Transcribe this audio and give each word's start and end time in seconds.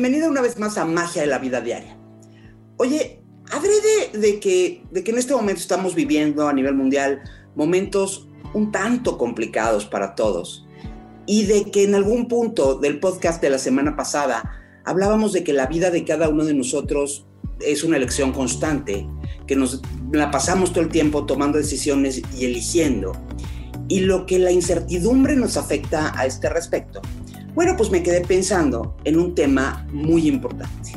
bienvenida 0.00 0.30
una 0.30 0.40
vez 0.40 0.58
más 0.58 0.78
a 0.78 0.86
Magia 0.86 1.20
de 1.20 1.28
la 1.28 1.36
Vida 1.36 1.60
Diaria. 1.60 1.94
Oye, 2.78 3.22
hablé 3.52 4.18
de, 4.18 4.40
que, 4.40 4.82
de 4.90 5.04
que 5.04 5.10
en 5.10 5.18
este 5.18 5.34
momento 5.34 5.60
estamos 5.60 5.94
viviendo 5.94 6.48
a 6.48 6.54
nivel 6.54 6.74
mundial 6.74 7.20
momentos 7.54 8.26
un 8.54 8.72
tanto 8.72 9.18
complicados 9.18 9.84
para 9.84 10.14
todos 10.14 10.66
y 11.26 11.44
de 11.44 11.70
que 11.70 11.84
en 11.84 11.94
algún 11.94 12.28
punto 12.28 12.76
del 12.76 12.98
podcast 12.98 13.42
de 13.42 13.50
la 13.50 13.58
semana 13.58 13.94
pasada 13.94 14.50
hablábamos 14.86 15.34
de 15.34 15.44
que 15.44 15.52
la 15.52 15.66
vida 15.66 15.90
de 15.90 16.02
cada 16.02 16.30
uno 16.30 16.46
de 16.46 16.54
nosotros 16.54 17.26
es 17.60 17.84
una 17.84 17.98
elección 17.98 18.32
constante, 18.32 19.06
que 19.46 19.54
nos 19.54 19.82
la 20.12 20.30
pasamos 20.30 20.72
todo 20.72 20.82
el 20.82 20.88
tiempo 20.88 21.26
tomando 21.26 21.58
decisiones 21.58 22.22
y 22.38 22.46
eligiendo. 22.46 23.12
Y 23.86 24.00
lo 24.00 24.24
que 24.24 24.38
la 24.38 24.50
incertidumbre 24.50 25.36
nos 25.36 25.58
afecta 25.58 26.18
a 26.18 26.24
este 26.24 26.48
respecto 26.48 27.02
bueno, 27.54 27.74
pues 27.76 27.90
me 27.90 28.02
quedé 28.02 28.20
pensando 28.20 28.96
en 29.04 29.18
un 29.18 29.34
tema 29.34 29.86
muy 29.92 30.28
importante, 30.28 30.92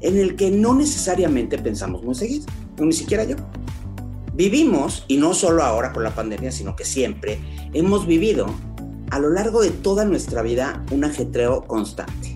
en 0.00 0.18
el 0.18 0.36
que 0.36 0.50
no 0.50 0.74
necesariamente 0.74 1.58
pensamos 1.58 2.02
muy 2.02 2.14
seguido, 2.14 2.46
ni 2.78 2.92
siquiera 2.92 3.24
yo. 3.24 3.36
Vivimos, 4.34 5.04
y 5.08 5.16
no 5.16 5.34
solo 5.34 5.62
ahora 5.62 5.92
con 5.92 6.02
la 6.02 6.14
pandemia, 6.14 6.50
sino 6.50 6.74
que 6.74 6.84
siempre, 6.84 7.38
hemos 7.72 8.06
vivido 8.06 8.46
a 9.10 9.18
lo 9.18 9.30
largo 9.30 9.62
de 9.62 9.70
toda 9.70 10.04
nuestra 10.04 10.42
vida 10.42 10.84
un 10.90 11.04
ajetreo 11.04 11.62
constante. 11.62 12.34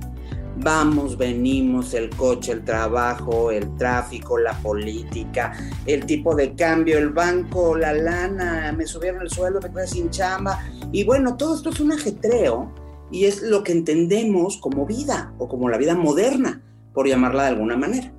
Vamos, 0.60 1.16
venimos, 1.16 1.94
el 1.94 2.10
coche, 2.10 2.50
el 2.52 2.64
trabajo, 2.64 3.52
el 3.52 3.76
tráfico, 3.76 4.38
la 4.38 4.54
política, 4.54 5.52
el 5.86 6.04
tipo 6.04 6.34
de 6.34 6.54
cambio, 6.54 6.98
el 6.98 7.10
banco, 7.10 7.76
la 7.76 7.92
lana, 7.92 8.72
me 8.76 8.86
subieron 8.86 9.22
el 9.22 9.30
sueldo, 9.30 9.60
me 9.60 9.70
quedé 9.70 9.86
sin 9.86 10.10
chamba. 10.10 10.64
Y 10.90 11.04
bueno, 11.04 11.36
todo 11.36 11.54
esto 11.54 11.70
es 11.70 11.78
un 11.78 11.92
ajetreo 11.92 12.72
y 13.10 13.24
es 13.24 13.42
lo 13.42 13.62
que 13.62 13.72
entendemos 13.72 14.58
como 14.58 14.86
vida 14.86 15.34
o 15.38 15.48
como 15.48 15.68
la 15.68 15.78
vida 15.78 15.94
moderna, 15.94 16.62
por 16.94 17.08
llamarla 17.08 17.44
de 17.44 17.48
alguna 17.50 17.76
manera. 17.76 18.12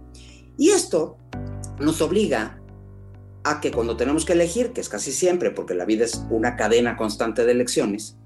Y 0.58 0.70
esto 0.70 1.18
nos 1.80 2.02
obliga 2.02 2.62
a 3.44 3.62
que 3.62 3.72
cuando 3.72 3.98
tenemos 3.98 4.26
que 4.26 4.34
elegir, 4.34 4.72
que 4.74 4.82
es 4.82 4.90
casi 4.90 5.12
siempre, 5.12 5.52
porque 5.52 5.74
la 5.74 5.86
vida 5.86 6.06
es 6.06 6.26
una 6.30 6.56
cadena 6.56 6.98
constante 6.98 7.46
de 7.46 7.52
elecciones, 7.52 8.18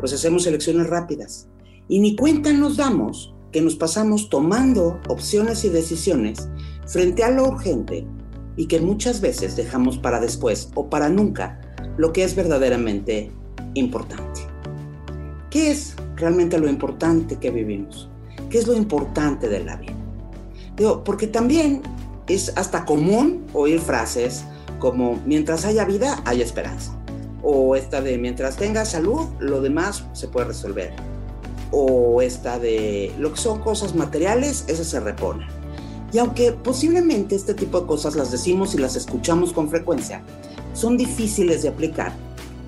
pues 0.00 0.12
hacemos 0.12 0.46
elecciones 0.46 0.88
rápidas. 0.88 1.48
Y 1.88 2.00
ni 2.00 2.16
cuenta 2.16 2.52
nos 2.52 2.76
damos 2.76 3.34
que 3.52 3.60
nos 3.60 3.76
pasamos 3.76 4.30
tomando 4.30 5.00
opciones 5.08 5.64
y 5.64 5.68
decisiones 5.68 6.48
frente 6.86 7.22
a 7.22 7.30
lo 7.30 7.46
urgente 7.46 8.06
y 8.56 8.66
que 8.66 8.80
muchas 8.80 9.20
veces 9.20 9.56
dejamos 9.56 9.98
para 9.98 10.20
después 10.20 10.70
o 10.74 10.88
para 10.88 11.08
nunca 11.08 11.60
lo 11.96 12.12
que 12.12 12.24
es 12.24 12.34
verdaderamente 12.34 13.30
importante. 13.74 14.40
¿Qué 15.50 15.70
es 15.70 15.94
realmente 16.16 16.58
lo 16.58 16.68
importante 16.68 17.36
que 17.36 17.50
vivimos? 17.50 18.08
¿Qué 18.50 18.58
es 18.58 18.66
lo 18.66 18.74
importante 18.74 19.48
de 19.48 19.64
la 19.64 19.76
vida? 19.76 19.94
Digo, 20.76 21.04
porque 21.04 21.26
también 21.26 21.82
es 22.26 22.52
hasta 22.56 22.84
común 22.84 23.44
oír 23.52 23.80
frases 23.80 24.44
como 24.78 25.20
mientras 25.24 25.64
haya 25.64 25.84
vida, 25.84 26.20
hay 26.24 26.42
esperanza. 26.42 26.96
O 27.42 27.76
esta 27.76 28.00
de 28.00 28.18
mientras 28.18 28.56
tenga 28.56 28.84
salud, 28.84 29.26
lo 29.38 29.60
demás 29.60 30.04
se 30.12 30.28
puede 30.28 30.48
resolver. 30.48 30.92
O 31.70 32.22
esta 32.22 32.58
de 32.58 33.12
lo 33.18 33.32
que 33.32 33.40
son 33.40 33.60
cosas 33.60 33.94
materiales, 33.94 34.64
esas 34.68 34.86
se 34.88 35.00
reponen. 35.00 35.48
Y 36.12 36.18
aunque 36.18 36.52
posiblemente 36.52 37.34
este 37.34 37.54
tipo 37.54 37.80
de 37.80 37.86
cosas 37.86 38.14
las 38.14 38.30
decimos 38.30 38.74
y 38.74 38.78
las 38.78 38.96
escuchamos 38.96 39.52
con 39.52 39.68
frecuencia, 39.68 40.22
son 40.72 40.96
difíciles 40.96 41.62
de 41.62 41.68
aplicar 41.68 42.12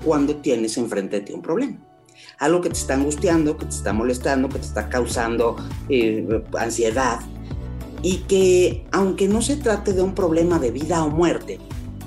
cuando 0.05 0.35
tienes 0.37 0.77
enfrente 0.77 1.19
de 1.19 1.25
ti 1.25 1.33
un 1.33 1.41
problema 1.41 1.86
algo 2.39 2.61
que 2.61 2.69
te 2.69 2.75
está 2.75 2.93
angustiando, 2.93 3.57
que 3.57 3.65
te 3.65 3.75
está 3.75 3.93
molestando, 3.93 4.49
que 4.49 4.59
te 4.59 4.65
está 4.65 4.89
causando 4.89 5.55
eh, 5.89 6.43
ansiedad 6.57 7.19
y 8.01 8.17
que 8.19 8.85
aunque 8.91 9.27
no 9.27 9.41
se 9.41 9.57
trate 9.57 9.93
de 9.93 10.01
un 10.01 10.13
problema 10.13 10.59
de 10.59 10.71
vida 10.71 11.03
o 11.03 11.09
muerte, 11.09 11.59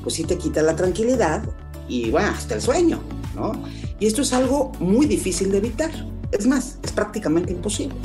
pues 0.02 0.14
sí 0.14 0.24
te 0.24 0.38
quita 0.38 0.62
la 0.62 0.76
tranquilidad 0.76 1.42
y 1.88 2.10
bueno, 2.10 2.28
hasta 2.28 2.54
el 2.54 2.62
sueño, 2.62 3.00
¿no? 3.34 3.52
Y 3.98 4.06
esto 4.06 4.22
es 4.22 4.32
algo 4.32 4.72
muy 4.78 5.06
difícil 5.06 5.50
de 5.50 5.58
evitar. 5.58 5.90
Es 6.30 6.46
más, 6.46 6.78
es 6.82 6.92
prácticamente 6.92 7.52
imposible. 7.52 7.96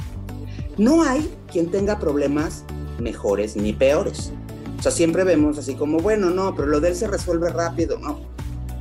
No 0.78 1.04
hay 1.04 1.30
quien 1.52 1.70
tenga 1.70 2.00
problemas 2.00 2.64
mejores 3.00 3.56
ni 3.56 3.72
peores. 3.72 4.32
O 4.80 4.82
sea, 4.82 4.92
siempre 4.92 5.24
vemos 5.24 5.58
así 5.58 5.76
como, 5.76 6.00
bueno, 6.00 6.32
no, 6.32 6.54
pero 6.56 6.68
lo 6.68 6.82
de 6.82 6.90
él 6.90 6.96
se 6.96 7.08
resuelve 7.08 7.50
rápido, 7.50 8.00
no. 8.00 8.20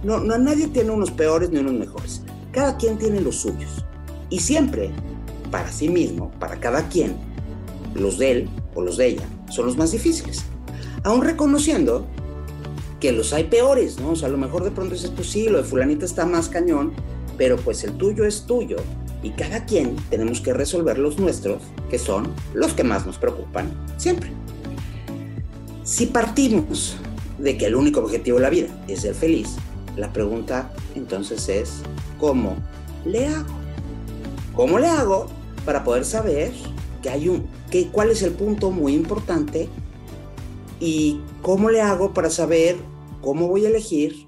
No, 0.03 0.19
no 0.19 0.37
nadie 0.38 0.66
tiene 0.69 0.91
unos 0.91 1.11
peores 1.11 1.50
ni 1.50 1.59
unos 1.59 1.75
mejores. 1.75 2.22
Cada 2.54 2.76
quien 2.76 2.98
tiene 2.98 3.20
los 3.20 3.37
suyos. 3.37 3.84
Y 4.31 4.38
siempre, 4.38 4.91
para 5.50 5.72
sí 5.72 5.88
mismo, 5.88 6.31
para 6.38 6.60
cada 6.60 6.88
quien, 6.88 7.16
los 7.94 8.16
de 8.19 8.31
él 8.31 8.48
o 8.75 8.82
los 8.82 8.97
de 8.97 9.09
ella 9.09 9.25
son 9.50 9.66
los 9.66 9.76
más 9.76 9.91
difíciles. 9.91 10.44
Aún 11.03 11.22
reconociendo 11.22 12.06
que 13.00 13.12
los 13.12 13.32
hay 13.32 13.44
peores, 13.44 13.98
¿no? 14.00 14.12
O 14.12 14.16
sea, 14.16 14.28
a 14.28 14.31
lo 14.31 14.38
mejor 14.38 14.62
de 14.64 14.70
pronto 14.70 14.94
dices, 14.94 15.10
pues 15.14 15.28
sí, 15.28 15.48
lo 15.48 15.59
de 15.59 15.64
fulanita 15.64 16.04
está 16.04 16.25
más 16.26 16.48
cañón, 16.48 16.93
pero 17.37 17.56
pues 17.56 17.82
el 17.84 17.93
tuyo 17.98 18.25
es 18.25 18.47
tuyo. 18.47 18.76
Y 19.22 19.31
cada 19.31 19.64
quien 19.64 19.97
tenemos 20.09 20.41
que 20.41 20.53
resolver 20.53 20.98
los 20.98 21.19
nuestros, 21.19 21.60
que 21.91 21.98
son 21.98 22.32
los 22.54 22.72
que 22.72 22.84
más 22.84 23.04
nos 23.04 23.19
preocupan 23.19 23.72
siempre. 23.97 24.31
Si 25.82 26.06
partimos 26.06 26.97
de 27.38 27.59
que 27.59 27.66
el 27.66 27.75
único 27.75 28.00
objetivo 28.00 28.38
de 28.38 28.43
la 28.43 28.50
vida 28.50 28.69
es 28.87 29.00
ser 29.00 29.14
feliz, 29.14 29.56
la 29.97 30.12
pregunta 30.12 30.72
entonces 30.94 31.48
es, 31.48 31.82
¿cómo 32.24 32.56
le 33.04 33.26
hago? 33.26 33.54
¿Cómo 34.54 34.78
le 34.78 34.86
hago 34.86 35.26
para 35.66 35.84
poder 35.84 36.06
saber 36.06 36.52
que 37.02 37.10
hay 37.10 37.28
un, 37.28 37.46
que, 37.70 37.88
cuál 37.88 38.10
es 38.10 38.22
el 38.22 38.32
punto 38.32 38.70
muy 38.70 38.94
importante 38.94 39.68
y 40.80 41.20
cómo 41.42 41.68
le 41.68 41.82
hago 41.82 42.14
para 42.14 42.30
saber 42.30 42.76
cómo 43.20 43.46
voy 43.48 43.66
a 43.66 43.68
elegir 43.68 44.26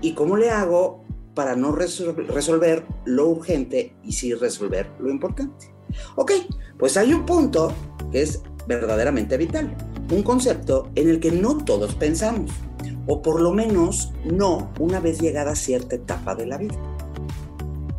y 0.00 0.14
cómo 0.14 0.36
le 0.36 0.50
hago 0.50 1.04
para 1.36 1.54
no 1.54 1.70
resolver 1.70 2.84
lo 3.04 3.28
urgente 3.28 3.94
y 4.02 4.10
sí 4.10 4.34
resolver 4.34 4.90
lo 4.98 5.08
importante? 5.08 5.72
Ok, 6.16 6.32
pues 6.76 6.96
hay 6.96 7.14
un 7.14 7.24
punto 7.24 7.72
que 8.10 8.22
es 8.22 8.42
verdaderamente 8.66 9.36
vital, 9.36 9.76
un 10.10 10.24
concepto 10.24 10.90
en 10.96 11.08
el 11.08 11.20
que 11.20 11.30
no 11.30 11.58
todos 11.58 11.94
pensamos 11.94 12.50
o 13.06 13.22
por 13.22 13.40
lo 13.40 13.52
menos 13.52 14.12
no 14.24 14.72
una 14.80 14.98
vez 14.98 15.20
llegada 15.20 15.52
a 15.52 15.56
cierta 15.56 15.94
etapa 15.94 16.34
de 16.34 16.46
la 16.46 16.58
vida. 16.58 16.91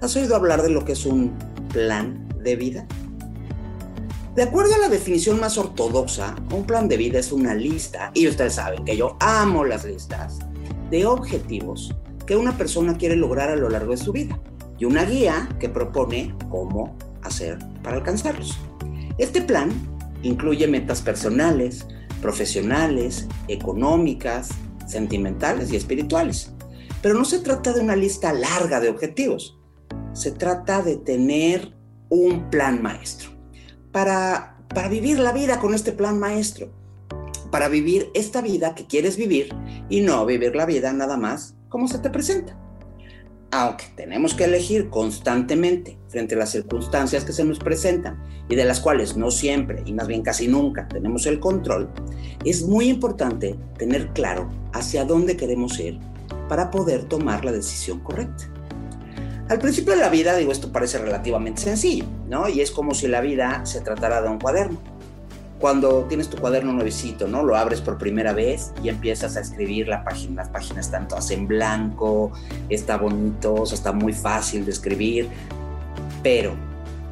¿Has 0.04 0.18
oído 0.18 0.36
hablar 0.36 0.62
de 0.62 0.70
lo 0.70 0.84
que 0.84 0.92
es 0.92 1.06
un 1.06 1.32
plan 1.72 2.28
de 2.44 2.58
vida? 2.58 2.86
De 4.36 4.44
acuerdo 4.44 4.76
a 4.76 4.80
la 4.80 4.90
definición 4.90 5.40
más 5.40 5.58
ortodoxa, 5.58 6.36
un 6.54 6.66
plan 6.66 6.90
de 6.90 6.98
vida 6.98 7.20
es 7.20 7.32
una 7.32 7.56
lista, 7.56 8.12
y 8.14 8.28
ustedes 8.28 8.56
saben 8.56 8.84
que 8.84 8.98
yo 8.98 9.16
amo 9.22 9.64
las 9.64 9.86
listas, 9.86 10.40
de 10.92 11.06
objetivos 11.06 11.96
que 12.28 12.36
una 12.36 12.58
persona 12.58 12.98
quiere 12.98 13.16
lograr 13.16 13.50
a 13.50 13.56
lo 13.56 13.70
largo 13.70 13.92
de 13.92 13.98
su 13.98 14.12
vida 14.12 14.38
y 14.78 14.84
una 14.84 15.06
guía 15.06 15.48
que 15.58 15.70
propone 15.70 16.36
cómo 16.50 16.98
hacer 17.22 17.58
para 17.82 17.96
alcanzarlos. 17.96 18.58
Este 19.18 19.42
plan 19.42 19.72
incluye 20.22 20.68
metas 20.68 21.02
personales, 21.02 21.86
profesionales, 22.22 23.30
económicas, 23.48 24.50
sentimentales 24.86 25.72
y 25.72 25.78
espirituales. 25.78 26.52
Pero 27.02 27.16
no 27.16 27.24
se 27.24 27.40
trata 27.40 27.72
de 27.72 27.80
una 27.80 27.96
lista 27.96 28.34
larga 28.34 28.82
de 28.82 28.90
objetivos, 28.90 29.63
se 30.14 30.32
trata 30.32 30.82
de 30.82 30.98
tener 30.98 31.74
un 32.10 32.50
plan 32.50 32.82
maestro 32.82 33.32
para, 33.92 34.58
para 34.70 34.88
vivir 34.88 35.20
la 35.20 35.32
vida 35.32 35.60
con 35.60 35.74
este 35.74 35.92
plan 35.92 36.20
maestro, 36.20 36.72
para 37.52 37.68
vivir 37.68 38.10
esta 38.14 38.42
vida 38.42 38.76
que 38.76 38.88
quieres 38.88 39.18
vivir 39.18 39.54
y 39.90 40.02
no 40.02 40.26
vivir 40.26 40.56
la 40.56 40.66
vida 40.66 40.94
nada 40.94 41.18
más 41.18 41.56
como 41.70 41.88
se 41.88 42.00
te 42.00 42.10
presenta. 42.10 42.58
Aunque 43.52 43.86
tenemos 43.96 44.34
que 44.34 44.46
elegir 44.46 44.90
constantemente 44.90 46.00
frente 46.08 46.34
a 46.34 46.40
las 46.40 46.50
circunstancias 46.50 47.24
que 47.24 47.34
se 47.34 47.44
nos 47.44 47.60
presentan 47.60 48.20
y 48.50 48.56
de 48.56 48.66
las 48.66 48.80
cuales 48.80 49.16
no 49.16 49.30
siempre 49.30 49.84
y 49.86 49.94
más 49.94 50.08
bien 50.08 50.24
casi 50.24 50.48
nunca 50.48 50.88
tenemos 50.88 51.28
el 51.28 51.40
control, 51.40 51.90
es 52.44 52.64
muy 52.64 52.90
importante 52.90 53.56
tener 53.78 54.10
claro 54.14 54.50
hacia 54.74 55.06
dónde 55.06 55.38
queremos 55.38 55.80
ir 55.80 56.00
para 56.50 56.72
poder 56.72 57.06
tomar 57.06 57.46
la 57.46 57.52
decisión 57.52 58.00
correcta. 58.00 58.46
Al 59.54 59.60
principio 59.60 59.94
de 59.94 60.00
la 60.00 60.10
vida, 60.10 60.36
digo, 60.36 60.52
esto 60.52 60.72
parece 60.72 60.98
relativamente 60.98 61.62
sencillo, 61.62 62.06
¿no? 62.28 62.50
Y 62.50 62.62
es 62.62 62.72
como 62.72 62.96
si 62.96 63.08
la 63.08 63.22
vida 63.22 63.64
se 63.68 63.82
tratara 63.82 64.20
de 64.20 64.28
un 64.28 64.40
cuaderno. 64.40 64.80
Cuando 65.60 66.06
tienes 66.06 66.28
tu 66.28 66.38
cuaderno 66.38 66.74
nuevecito, 66.74 67.28
¿no? 67.28 67.44
Lo 67.44 67.56
abres 67.56 67.80
por 67.80 68.00
primera 68.00 68.34
vez 68.34 68.74
y 68.82 68.90
empiezas 68.90 69.38
a 69.38 69.42
escribir 69.42 69.88
la 69.88 70.04
página, 70.04 70.42
las 70.42 70.50
páginas 70.50 70.88
están 70.88 71.08
todas 71.08 71.30
en 71.30 71.48
blanco, 71.48 72.32
está 72.68 72.98
bonito, 72.98 73.64
está 73.72 73.92
muy 73.92 74.14
fácil 74.14 74.66
de 74.66 74.72
escribir, 74.72 75.30
pero, 76.24 76.56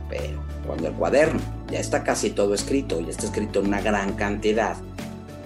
pero, 0.09 0.43
cuando 0.65 0.87
el 0.87 0.95
cuaderno 0.95 1.39
ya 1.69 1.79
está 1.79 2.03
casi 2.03 2.31
todo 2.31 2.55
escrito, 2.55 2.99
ya 3.01 3.11
está 3.11 3.27
escrito 3.27 3.61
una 3.61 3.81
gran 3.81 4.13
cantidad, 4.13 4.77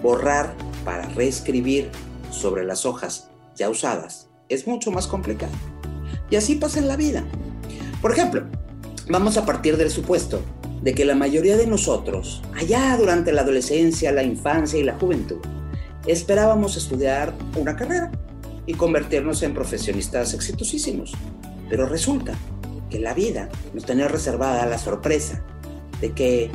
borrar 0.02 0.54
para 0.82 1.06
reescribir 1.10 1.90
sobre 2.30 2.64
las 2.64 2.86
hojas 2.86 3.28
ya 3.54 3.68
usadas 3.68 4.30
es 4.48 4.66
mucho 4.66 4.90
más 4.90 5.06
complicado. 5.06 5.52
Y 6.30 6.36
así 6.36 6.56
pasa 6.56 6.78
en 6.78 6.88
la 6.88 6.96
vida. 6.96 7.24
Por 8.00 8.12
ejemplo, 8.12 8.44
vamos 9.08 9.36
a 9.36 9.46
partir 9.46 9.76
del 9.76 9.90
supuesto 9.90 10.42
de 10.82 10.94
que 10.94 11.04
la 11.04 11.14
mayoría 11.14 11.56
de 11.56 11.66
nosotros, 11.66 12.42
allá 12.54 12.96
durante 12.96 13.32
la 13.32 13.42
adolescencia, 13.42 14.12
la 14.12 14.22
infancia 14.22 14.78
y 14.78 14.84
la 14.84 14.98
juventud, 14.98 15.38
esperábamos 16.06 16.76
estudiar 16.76 17.34
una 17.56 17.76
carrera 17.76 18.12
y 18.66 18.74
convertirnos 18.74 19.42
en 19.42 19.54
profesionistas 19.54 20.34
exitosísimos. 20.34 21.12
Pero 21.68 21.86
resulta 21.86 22.34
que 22.90 22.98
la 22.98 23.14
vida 23.14 23.48
nos 23.74 23.84
tenía 23.84 24.08
reservada 24.08 24.66
la 24.66 24.78
sorpresa 24.78 25.42
de 26.00 26.12
que 26.12 26.50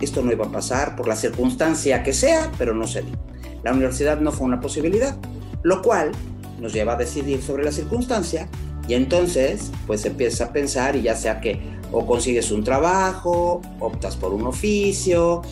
esto 0.00 0.22
no 0.22 0.32
iba 0.32 0.46
a 0.46 0.52
pasar 0.52 0.96
por 0.96 1.08
la 1.08 1.16
circunstancia 1.16 2.02
que 2.02 2.12
sea, 2.12 2.50
pero 2.58 2.74
no 2.74 2.86
se 2.86 3.02
dio. 3.02 3.16
La 3.62 3.72
universidad 3.72 4.20
no 4.20 4.32
fue 4.32 4.46
una 4.46 4.60
posibilidad, 4.60 5.16
lo 5.62 5.82
cual 5.82 6.12
nos 6.60 6.72
lleva 6.72 6.94
a 6.94 6.96
decidir 6.96 7.42
sobre 7.42 7.64
la 7.64 7.72
circunstancia 7.72 8.48
y 8.88 8.94
entonces 8.94 9.70
pues 9.86 10.04
empieza 10.04 10.46
a 10.46 10.52
pensar 10.52 10.96
y 10.96 11.02
ya 11.02 11.16
sea 11.16 11.40
que 11.40 11.60
o 11.92 12.04
consigues 12.04 12.50
un 12.50 12.64
trabajo, 12.64 13.62
optas 13.80 14.16
por 14.16 14.32
un 14.34 14.46
oficio 14.46 15.42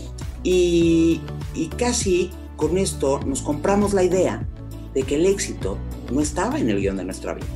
y, 0.42 1.20
y 1.54 1.68
casi 1.68 2.30
con 2.56 2.76
esto 2.78 3.20
nos 3.24 3.42
compramos 3.42 3.94
la 3.94 4.02
idea 4.02 4.46
de 4.94 5.02
que 5.02 5.16
el 5.16 5.26
éxito 5.26 5.78
no 6.12 6.20
estaba 6.20 6.58
en 6.58 6.70
el 6.70 6.80
guion 6.80 6.96
de 6.96 7.04
nuestra 7.04 7.34
vida. 7.34 7.46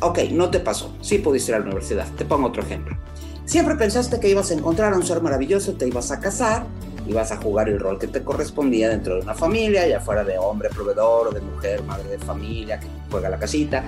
Ok, 0.00 0.18
no 0.32 0.50
te 0.50 0.60
pasó, 0.60 0.94
sí 1.00 1.18
pudiste 1.18 1.52
ir 1.52 1.56
a 1.56 1.58
la 1.60 1.66
universidad, 1.66 2.06
te 2.16 2.24
pongo 2.24 2.48
otro 2.48 2.62
ejemplo. 2.62 2.96
Siempre 3.44 3.76
pensaste 3.76 4.20
que 4.20 4.28
ibas 4.28 4.50
a 4.50 4.54
encontrar 4.54 4.92
a 4.92 4.96
un 4.96 5.04
ser 5.04 5.20
maravilloso, 5.20 5.74
te 5.74 5.86
ibas 5.86 6.10
a 6.10 6.20
casar, 6.20 6.66
ibas 7.06 7.30
a 7.30 7.36
jugar 7.36 7.68
el 7.68 7.78
rol 7.78 7.98
que 7.98 8.06
te 8.06 8.22
correspondía 8.22 8.88
dentro 8.88 9.16
de 9.16 9.20
una 9.20 9.34
familia, 9.34 9.86
ya 9.86 10.00
fuera 10.00 10.24
de 10.24 10.38
hombre 10.38 10.70
proveedor 10.70 11.28
o 11.28 11.30
de 11.30 11.40
mujer, 11.40 11.82
madre 11.84 12.08
de 12.08 12.18
familia, 12.18 12.80
que 12.80 12.86
juega 13.10 13.28
la 13.28 13.38
casita, 13.38 13.84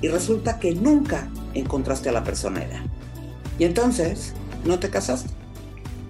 y 0.00 0.08
resulta 0.08 0.58
que 0.58 0.74
nunca 0.74 1.30
encontraste 1.54 2.08
a 2.08 2.12
la 2.12 2.24
persona 2.24 2.64
ideal. 2.64 2.90
Y 3.58 3.64
entonces 3.64 4.34
no 4.64 4.78
te 4.78 4.90
casaste. 4.90 5.30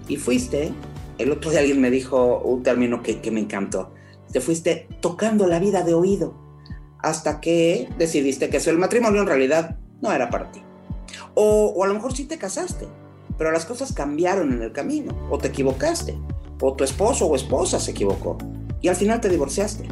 Y 0.07 0.17
fuiste, 0.17 0.71
el 1.17 1.31
otro 1.31 1.51
día 1.51 1.59
alguien 1.59 1.81
me 1.81 1.91
dijo 1.91 2.39
un 2.39 2.63
término 2.63 3.03
que, 3.03 3.21
que 3.21 3.31
me 3.31 3.39
encantó, 3.39 3.93
te 4.31 4.41
fuiste 4.41 4.87
tocando 5.01 5.47
la 5.47 5.59
vida 5.59 5.83
de 5.83 5.93
oído 5.93 6.35
hasta 6.99 7.39
que 7.39 7.89
decidiste 7.97 8.49
que 8.49 8.57
eso 8.57 8.69
el 8.69 8.77
matrimonio 8.77 9.21
en 9.21 9.27
realidad 9.27 9.77
no 10.01 10.11
era 10.11 10.29
para 10.29 10.51
ti. 10.51 10.61
O, 11.33 11.73
o, 11.75 11.83
a 11.83 11.87
lo 11.87 11.93
mejor 11.93 12.15
sí 12.15 12.25
te 12.25 12.37
casaste, 12.37 12.87
pero 13.37 13.51
las 13.51 13.65
cosas 13.65 13.93
cambiaron 13.93 14.51
en 14.51 14.61
el 14.61 14.71
camino, 14.71 15.17
o 15.31 15.37
te 15.37 15.47
equivocaste, 15.47 16.17
o 16.61 16.73
tu 16.73 16.83
esposo 16.83 17.25
o 17.25 17.35
esposa 17.35 17.79
se 17.79 17.91
equivocó, 17.91 18.37
y 18.81 18.89
al 18.89 18.95
final 18.95 19.21
te 19.21 19.29
divorciaste. 19.29 19.87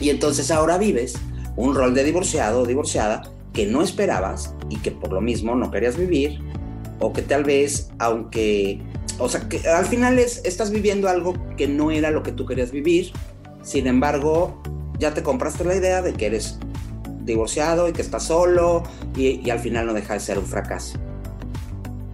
Y 0.00 0.10
entonces 0.10 0.50
ahora 0.50 0.76
vives 0.76 1.14
un 1.56 1.74
rol 1.74 1.94
de 1.94 2.04
divorciado 2.04 2.62
o 2.62 2.66
divorciada 2.66 3.22
que 3.52 3.66
no 3.66 3.82
esperabas 3.82 4.54
y 4.68 4.76
que 4.78 4.90
por 4.90 5.12
lo 5.12 5.20
mismo 5.20 5.54
no 5.54 5.70
querías 5.70 5.96
vivir, 5.96 6.40
o 7.00 7.12
que 7.12 7.22
tal 7.22 7.44
vez, 7.44 7.90
aunque, 7.98 8.80
o 9.18 9.28
sea, 9.28 9.48
que 9.48 9.66
al 9.68 9.86
final 9.86 10.18
es, 10.18 10.40
estás 10.44 10.70
viviendo 10.70 11.08
algo 11.08 11.34
que 11.56 11.68
no 11.68 11.90
era 11.90 12.10
lo 12.10 12.22
que 12.22 12.32
tú 12.32 12.46
querías 12.46 12.72
vivir, 12.72 13.12
sin 13.62 13.86
embargo, 13.86 14.60
ya 14.98 15.14
te 15.14 15.22
compraste 15.22 15.64
la 15.64 15.76
idea 15.76 16.02
de 16.02 16.12
que 16.14 16.26
eres 16.26 16.58
divorciado 17.22 17.88
y 17.88 17.92
que 17.92 18.02
estás 18.02 18.24
solo 18.24 18.82
y, 19.16 19.40
y 19.44 19.50
al 19.50 19.58
final 19.58 19.86
no 19.86 19.94
deja 19.94 20.14
de 20.14 20.20
ser 20.20 20.38
un 20.38 20.46
fracaso. 20.46 20.98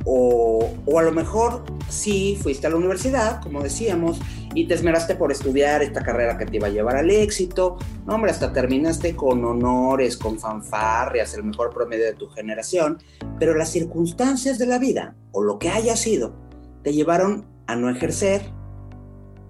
O, 0.04 0.70
o, 0.86 0.98
a 0.98 1.02
lo 1.02 1.12
mejor 1.12 1.64
sí 1.88 2.38
fuiste 2.40 2.66
a 2.66 2.70
la 2.70 2.76
universidad, 2.76 3.42
como 3.42 3.62
decíamos, 3.62 4.18
y 4.54 4.66
te 4.66 4.74
esmeraste 4.74 5.14
por 5.14 5.30
estudiar 5.30 5.82
esta 5.82 6.02
carrera 6.02 6.36
que 6.36 6.46
te 6.46 6.56
iba 6.56 6.66
a 6.66 6.70
llevar 6.70 6.96
al 6.96 7.10
éxito. 7.10 7.76
No, 8.06 8.14
hombre, 8.14 8.30
hasta 8.30 8.52
terminaste 8.52 9.14
con 9.14 9.44
honores, 9.44 10.16
con 10.16 10.38
fanfarrias, 10.38 11.34
el 11.34 11.44
mejor 11.44 11.70
promedio 11.70 12.04
de 12.04 12.14
tu 12.14 12.28
generación, 12.28 12.98
pero 13.38 13.54
las 13.54 13.70
circunstancias 13.70 14.58
de 14.58 14.66
la 14.66 14.78
vida, 14.78 15.14
o 15.32 15.42
lo 15.42 15.58
que 15.58 15.68
haya 15.68 15.96
sido, 15.96 16.34
te 16.82 16.92
llevaron 16.92 17.46
a 17.66 17.76
no 17.76 17.88
ejercer, 17.90 18.42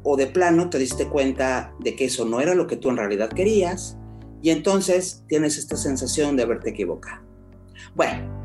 o 0.03 0.17
de 0.17 0.27
plano 0.27 0.71
te 0.71 0.79
diste 0.79 1.09
cuenta 1.09 1.73
de 1.81 1.95
que 1.95 2.07
eso 2.07 2.25
no 2.25 2.41
era 2.41 2.55
lo 2.55 2.67
que 2.67 2.77
tú 2.77 2.91
en 2.91 2.97
realidad 2.97 3.31
querías, 3.31 3.97
y 4.43 4.51
entonces 4.51 5.25
tienes 5.29 5.59
esta 5.59 5.77
sensación 5.77 6.37
de 6.37 6.43
haberte 6.43 6.71
equivocado. 6.71 7.23
Bueno, 7.95 8.41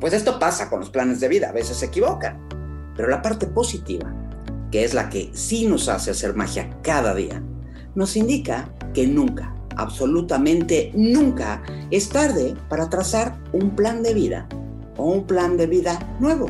pues 0.00 0.12
esto 0.12 0.38
pasa 0.38 0.68
con 0.68 0.80
los 0.80 0.90
planes 0.90 1.20
de 1.20 1.28
vida, 1.28 1.50
a 1.50 1.52
veces 1.52 1.76
se 1.76 1.86
equivocan, 1.86 2.48
pero 2.96 3.08
la 3.08 3.22
parte 3.22 3.46
positiva, 3.46 4.12
que 4.70 4.84
es 4.84 4.94
la 4.94 5.10
que 5.10 5.30
sí 5.32 5.66
nos 5.66 5.88
hace 5.88 6.10
hacer 6.10 6.34
magia 6.34 6.70
cada 6.82 7.14
día, 7.14 7.42
nos 7.94 8.16
indica 8.16 8.72
que 8.94 9.06
nunca, 9.06 9.54
absolutamente 9.76 10.92
nunca, 10.94 11.62
es 11.90 12.08
tarde 12.08 12.54
para 12.68 12.88
trazar 12.88 13.38
un 13.52 13.70
plan 13.70 14.02
de 14.02 14.14
vida 14.14 14.48
o 14.96 15.10
un 15.10 15.26
plan 15.26 15.56
de 15.56 15.66
vida 15.66 15.98
nuevo. 16.20 16.46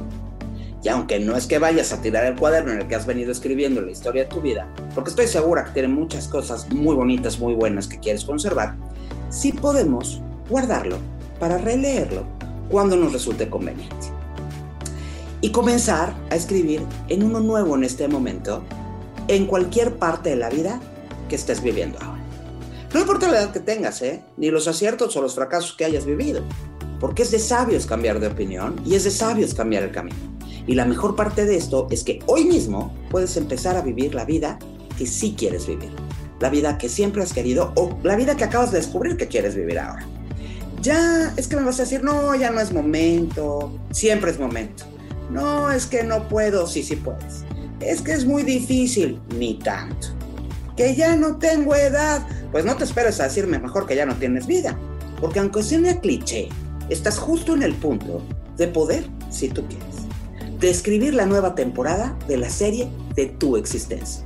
Y 0.83 0.89
aunque 0.89 1.21
no 1.21 1.37
es 1.37 1.47
que 1.47 1.59
vayas 1.59 1.93
a 1.93 2.01
tirar 2.01 2.25
el 2.25 2.37
cuaderno 2.37 2.73
en 2.73 2.81
el 2.81 2.89
que 2.89 2.95
has 2.95 3.07
venido 3.07 3.33
escribiendo 3.33 3.83
la 3.83 3.91
historia 3.91 4.25
de 4.25 4.31
tu 4.31 4.41
vida, 4.41 4.73
porque 4.95 5.11
estoy 5.11 5.27
segura 5.27 5.65
que 5.65 5.73
tiene 5.73 5.89
muchas 5.89 6.27
cosas 6.27 6.71
muy 6.73 6.95
bonitas, 6.95 7.39
muy 7.39 7.55
buenas 7.55 7.87
que 7.87 8.01
quieres 8.01 8.25
conservar, 8.25 8.77
sí 9.29 9.53
podemos 9.53 10.23
guardarlo 10.49 10.97
para 11.39 11.59
releerlo 11.59 12.25
cuando 12.71 12.97
nos 12.97 13.13
resulte 13.13 13.51
conveniente. 13.51 14.20
Y 15.41 15.51
comenzar 15.53 16.15
a 16.31 16.37
escribir 16.37 16.83
en 17.09 17.23
uno 17.23 17.41
nuevo 17.41 17.77
en 17.77 17.85
este 17.85 18.09
momento, 18.09 18.63
en 19.29 19.47
cualquier 19.47 19.97
parte 19.97 20.31
de 20.31 20.37
la 20.37 20.51
vida 20.51 20.81
que 21.29 21.37
estés 21.37 21.63
viviendo 21.63 21.99
ahora. 22.01 22.21
No 22.93 23.01
importa 23.01 23.29
la 23.29 23.39
edad 23.39 23.53
que 23.53 23.61
tengas, 23.61 24.03
¿eh? 24.03 24.23
ni 24.37 24.51
los 24.51 24.69
aciertos 24.69 25.17
o 25.17 25.23
los 25.23 25.35
fracasos 25.35 25.75
que 25.75 25.85
hayas 25.85 26.05
vivido, 26.05 26.43
porque 26.99 27.23
es 27.23 27.31
de 27.31 27.39
sabios 27.39 27.87
cambiar 27.87 28.21
de 28.21 28.27
opinión 28.27 28.81
y 28.85 28.95
es 28.95 29.05
de 29.05 29.11
sabios 29.11 29.55
cambiar 29.55 29.85
el 29.85 29.93
camino. 29.93 30.17
Y 30.67 30.75
la 30.75 30.85
mejor 30.85 31.17
parte 31.17 31.47
de 31.47 31.57
esto 31.57 31.87
es 31.91 32.05
que 32.05 32.19
hoy 32.27 32.45
mismo 32.45 32.95
puedes 33.11 33.37
empezar 33.37 33.77
a 33.77 33.83
vivir 33.83 34.15
la 34.15 34.25
vida 34.25 34.59
que 34.99 35.07
sí 35.07 35.35
quieres 35.39 35.67
vivir, 35.67 35.91
la 36.41 36.51
vida 36.51 36.77
que 36.77 36.89
siempre 36.89 37.23
has 37.23 37.33
querido 37.33 37.73
o 37.77 37.97
la 38.03 38.17
vida 38.17 38.37
que 38.37 38.45
acabas 38.45 38.73
de 38.73 38.79
descubrir 38.79 39.17
que 39.17 39.29
quieres 39.29 39.55
vivir 39.55 39.79
ahora 39.79 40.07
ya 40.81 41.33
es 41.37 41.47
que 41.47 41.57
me 41.57 41.63
vas 41.63 41.79
a 41.79 41.83
decir, 41.83 42.03
no, 42.03 42.35
ya 42.35 42.51
no 42.51 42.61
es 42.61 42.73
momento, 42.73 43.79
siempre 43.91 44.31
es 44.31 44.39
momento. 44.39 44.85
No, 45.31 45.71
es 45.71 45.87
que 45.87 46.03
no 46.03 46.29
puedo, 46.29 46.67
sí, 46.67 46.83
sí 46.83 46.97
puedes. 46.97 47.45
Es 47.81 48.03
que 48.03 48.13
es 48.13 48.25
muy 48.25 48.43
difícil, 48.43 49.21
ni 49.37 49.55
tanto. 49.55 50.09
Que 50.77 50.95
ya 50.95 51.17
no 51.17 51.37
tengo 51.37 51.75
edad, 51.75 52.27
pues 52.53 52.65
no 52.65 52.77
te 52.77 52.85
esperes 52.85 53.21
a 53.21 53.25
decirme 53.25 53.59
mejor 53.59 53.87
que 53.87 53.97
ya 53.97 54.07
no 54.07 54.17
tienes 54.17 54.47
vida. 54.47 54.79
Porque 55.21 55.39
aunque 55.39 55.63
sea 55.63 56.01
cliché, 56.01 56.49
estás 56.89 57.19
justo 57.19 57.55
en 57.55 57.63
el 57.63 57.75
punto 57.75 58.23
de 58.57 58.67
poder, 58.69 59.07
si 59.31 59.49
tú 59.49 59.65
quieres, 59.67 60.59
de 60.59 60.71
escribir 60.71 61.15
la 61.15 61.27
nueva 61.27 61.55
temporada 61.55 62.19
de 62.27 62.37
la 62.37 62.51
serie 62.51 62.89
de 63.15 63.27
tu 63.27 63.57
existencia. 63.57 64.25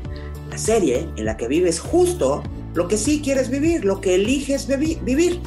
La 0.51 0.59
serie 0.59 1.09
en 1.17 1.25
la 1.25 1.37
que 1.37 1.49
vives 1.49 1.81
justo 1.81 2.43
lo 2.75 2.89
que 2.89 2.97
sí 2.97 3.21
quieres 3.23 3.51
vivir, 3.51 3.85
lo 3.85 4.01
que 4.01 4.17
eliges 4.17 4.67
vivir. 4.67 5.41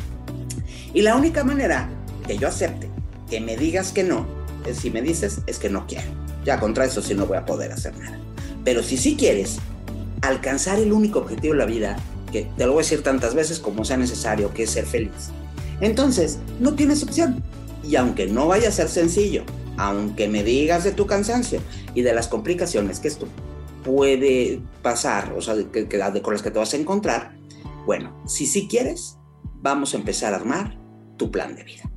Y 0.93 1.01
la 1.01 1.15
única 1.15 1.43
manera 1.43 1.89
que 2.25 2.37
yo 2.37 2.47
acepte 2.47 2.89
que 3.29 3.41
me 3.41 3.57
digas 3.57 3.91
que 3.91 4.03
no, 4.03 4.36
si 4.73 4.89
me 4.89 5.01
dices 5.01 5.41
es 5.47 5.59
que 5.59 5.69
no 5.69 5.85
quiero. 5.87 6.07
Ya 6.45 6.59
contra 6.59 6.85
eso 6.85 7.01
sí 7.01 7.13
no 7.13 7.25
voy 7.25 7.37
a 7.37 7.45
poder 7.45 7.71
hacer 7.71 7.97
nada. 7.97 8.19
Pero 8.63 8.83
si 8.83 8.97
sí 8.97 9.15
quieres 9.15 9.57
alcanzar 10.21 10.79
el 10.79 10.91
único 10.91 11.19
objetivo 11.19 11.53
de 11.53 11.59
la 11.59 11.65
vida, 11.65 11.97
que 12.31 12.49
te 12.57 12.65
lo 12.65 12.73
voy 12.73 12.81
a 12.81 12.83
decir 12.83 13.03
tantas 13.03 13.33
veces 13.33 13.59
como 13.59 13.85
sea 13.85 13.97
necesario, 13.97 14.53
que 14.53 14.63
es 14.63 14.71
ser 14.71 14.85
feliz, 14.85 15.31
entonces 15.81 16.39
no 16.59 16.73
tienes 16.75 17.03
opción. 17.03 17.43
Y 17.83 17.95
aunque 17.95 18.27
no 18.27 18.47
vaya 18.47 18.69
a 18.69 18.71
ser 18.71 18.89
sencillo, 18.89 19.43
aunque 19.77 20.27
me 20.27 20.43
digas 20.43 20.83
de 20.83 20.91
tu 20.91 21.05
cansancio 21.05 21.61
y 21.93 22.01
de 22.01 22.13
las 22.13 22.27
complicaciones 22.27 22.99
que 22.99 23.07
esto 23.07 23.27
puede 23.83 24.61
pasar, 24.81 25.33
o 25.37 25.41
sea, 25.41 25.55
que, 25.71 25.87
que, 25.87 26.21
con 26.21 26.33
las 26.33 26.41
que 26.41 26.51
te 26.51 26.59
vas 26.59 26.73
a 26.73 26.77
encontrar, 26.77 27.37
bueno, 27.85 28.21
si 28.27 28.45
sí 28.45 28.67
quieres, 28.69 29.17
vamos 29.61 29.93
a 29.93 29.97
empezar 29.97 30.33
a 30.33 30.37
armar 30.37 30.77
tu 31.17 31.31
plan 31.31 31.55
de 31.55 31.63
vida. 31.63 31.89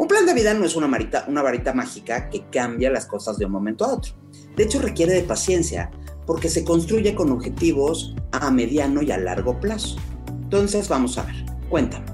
Un 0.00 0.08
plan 0.08 0.24
de 0.24 0.32
vida 0.32 0.54
no 0.54 0.64
es 0.64 0.76
una, 0.76 0.86
varita 0.86 1.74
mágica 1.74 2.30
que 2.30 2.46
cambia 2.50 2.88
las 2.88 3.04
cosas 3.04 3.36
de 3.36 3.44
un 3.44 3.52
momento 3.52 3.84
a 3.84 3.92
otro. 3.92 4.14
De 4.56 4.64
hecho, 4.64 4.80
requiere 4.80 5.12
de 5.12 5.24
paciencia 5.24 5.90
porque 6.26 6.48
se 6.48 6.64
construye 6.64 7.14
con 7.14 7.30
objetivos 7.30 8.16
a 8.32 8.50
mediano 8.50 9.02
y 9.02 9.10
a 9.12 9.18
largo 9.18 9.60
plazo. 9.60 9.98
Entonces, 10.44 10.88
vamos 10.88 11.18
a 11.18 11.24
ver, 11.24 11.44
cuéntame, 11.68 12.06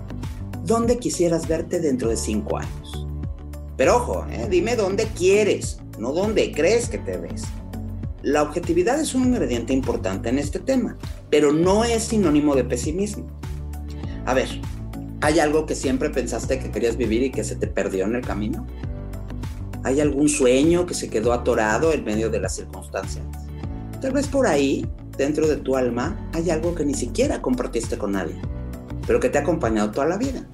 ¿dónde 0.64 0.98
quisieras 0.98 1.46
verte 1.46 1.78
dentro 1.78 2.08
de 2.08 2.16
cinco 2.16 2.58
años? 2.58 3.06
Pero 3.76 3.98
ojo, 3.98 4.26
¿eh? 4.32 4.48
dime 4.50 4.74
dónde 4.74 5.06
quieres, 5.16 5.78
no 5.96 6.10
dónde 6.10 6.50
crees 6.50 6.88
que 6.88 6.98
te 6.98 7.18
ves. 7.18 7.44
La 8.20 8.42
objetividad 8.42 8.98
es 8.98 9.14
un 9.14 9.26
ingrediente 9.26 9.72
importante 9.72 10.28
en 10.28 10.40
este 10.40 10.58
tema, 10.58 10.98
pero 11.30 11.52
no 11.52 11.84
es 11.84 12.02
sinónimo 12.02 12.56
de 12.56 12.64
pesimismo. 12.64 13.26
A 14.24 14.34
ver, 14.34 14.48
¿Hay 15.22 15.40
algo 15.40 15.64
que 15.64 15.74
siempre 15.74 16.10
pensaste 16.10 16.58
que 16.58 16.70
querías 16.70 16.96
vivir 16.96 17.22
y 17.22 17.30
que 17.30 17.42
se 17.42 17.56
te 17.56 17.66
perdió 17.66 18.04
en 18.04 18.16
el 18.16 18.22
camino? 18.24 18.66
¿Hay 19.82 20.00
algún 20.00 20.28
sueño 20.28 20.84
que 20.84 20.94
se 20.94 21.08
quedó 21.08 21.32
atorado 21.32 21.92
en 21.92 22.04
medio 22.04 22.28
de 22.28 22.38
las 22.38 22.56
circunstancias? 22.56 23.24
Tal 24.00 24.12
vez 24.12 24.26
por 24.26 24.46
ahí, 24.46 24.86
dentro 25.16 25.48
de 25.48 25.56
tu 25.56 25.74
alma, 25.74 26.28
hay 26.34 26.50
algo 26.50 26.74
que 26.74 26.84
ni 26.84 26.92
siquiera 26.92 27.40
compartiste 27.40 27.96
con 27.96 28.12
nadie, 28.12 28.36
pero 29.06 29.18
que 29.18 29.30
te 29.30 29.38
ha 29.38 29.40
acompañado 29.40 29.90
toda 29.90 30.06
la 30.06 30.18
vida. 30.18 30.46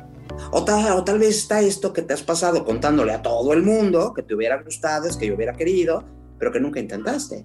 O 0.52 0.64
tal, 0.64 0.96
o 0.96 1.02
tal 1.02 1.18
vez 1.18 1.30
está 1.30 1.60
esto 1.60 1.92
que 1.92 2.02
te 2.02 2.14
has 2.14 2.22
pasado 2.22 2.64
contándole 2.64 3.12
a 3.12 3.22
todo 3.22 3.52
el 3.52 3.62
mundo, 3.62 4.14
que 4.14 4.22
te 4.22 4.34
hubiera 4.34 4.62
gustado, 4.62 5.08
es 5.08 5.16
que 5.16 5.26
yo 5.26 5.34
hubiera 5.34 5.54
querido, 5.54 6.04
pero 6.38 6.52
que 6.52 6.60
nunca 6.60 6.78
intentaste. 6.78 7.44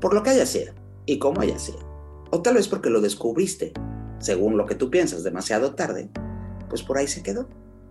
Por 0.00 0.14
lo 0.14 0.22
que 0.22 0.30
haya 0.30 0.46
sido 0.46 0.72
y 1.04 1.18
cómo 1.18 1.42
haya 1.42 1.58
sido. 1.58 1.86
O 2.30 2.40
tal 2.40 2.54
vez 2.54 2.66
porque 2.66 2.88
lo 2.88 3.00
descubriste, 3.00 3.72
según 4.18 4.56
lo 4.56 4.66
que 4.66 4.74
tú 4.74 4.90
piensas, 4.90 5.24
demasiado 5.24 5.74
tarde, 5.74 6.08
pues 6.68 6.82
por 6.82 6.98
ahí 6.98 7.06
se 7.06 7.22
quedó. 7.22 7.48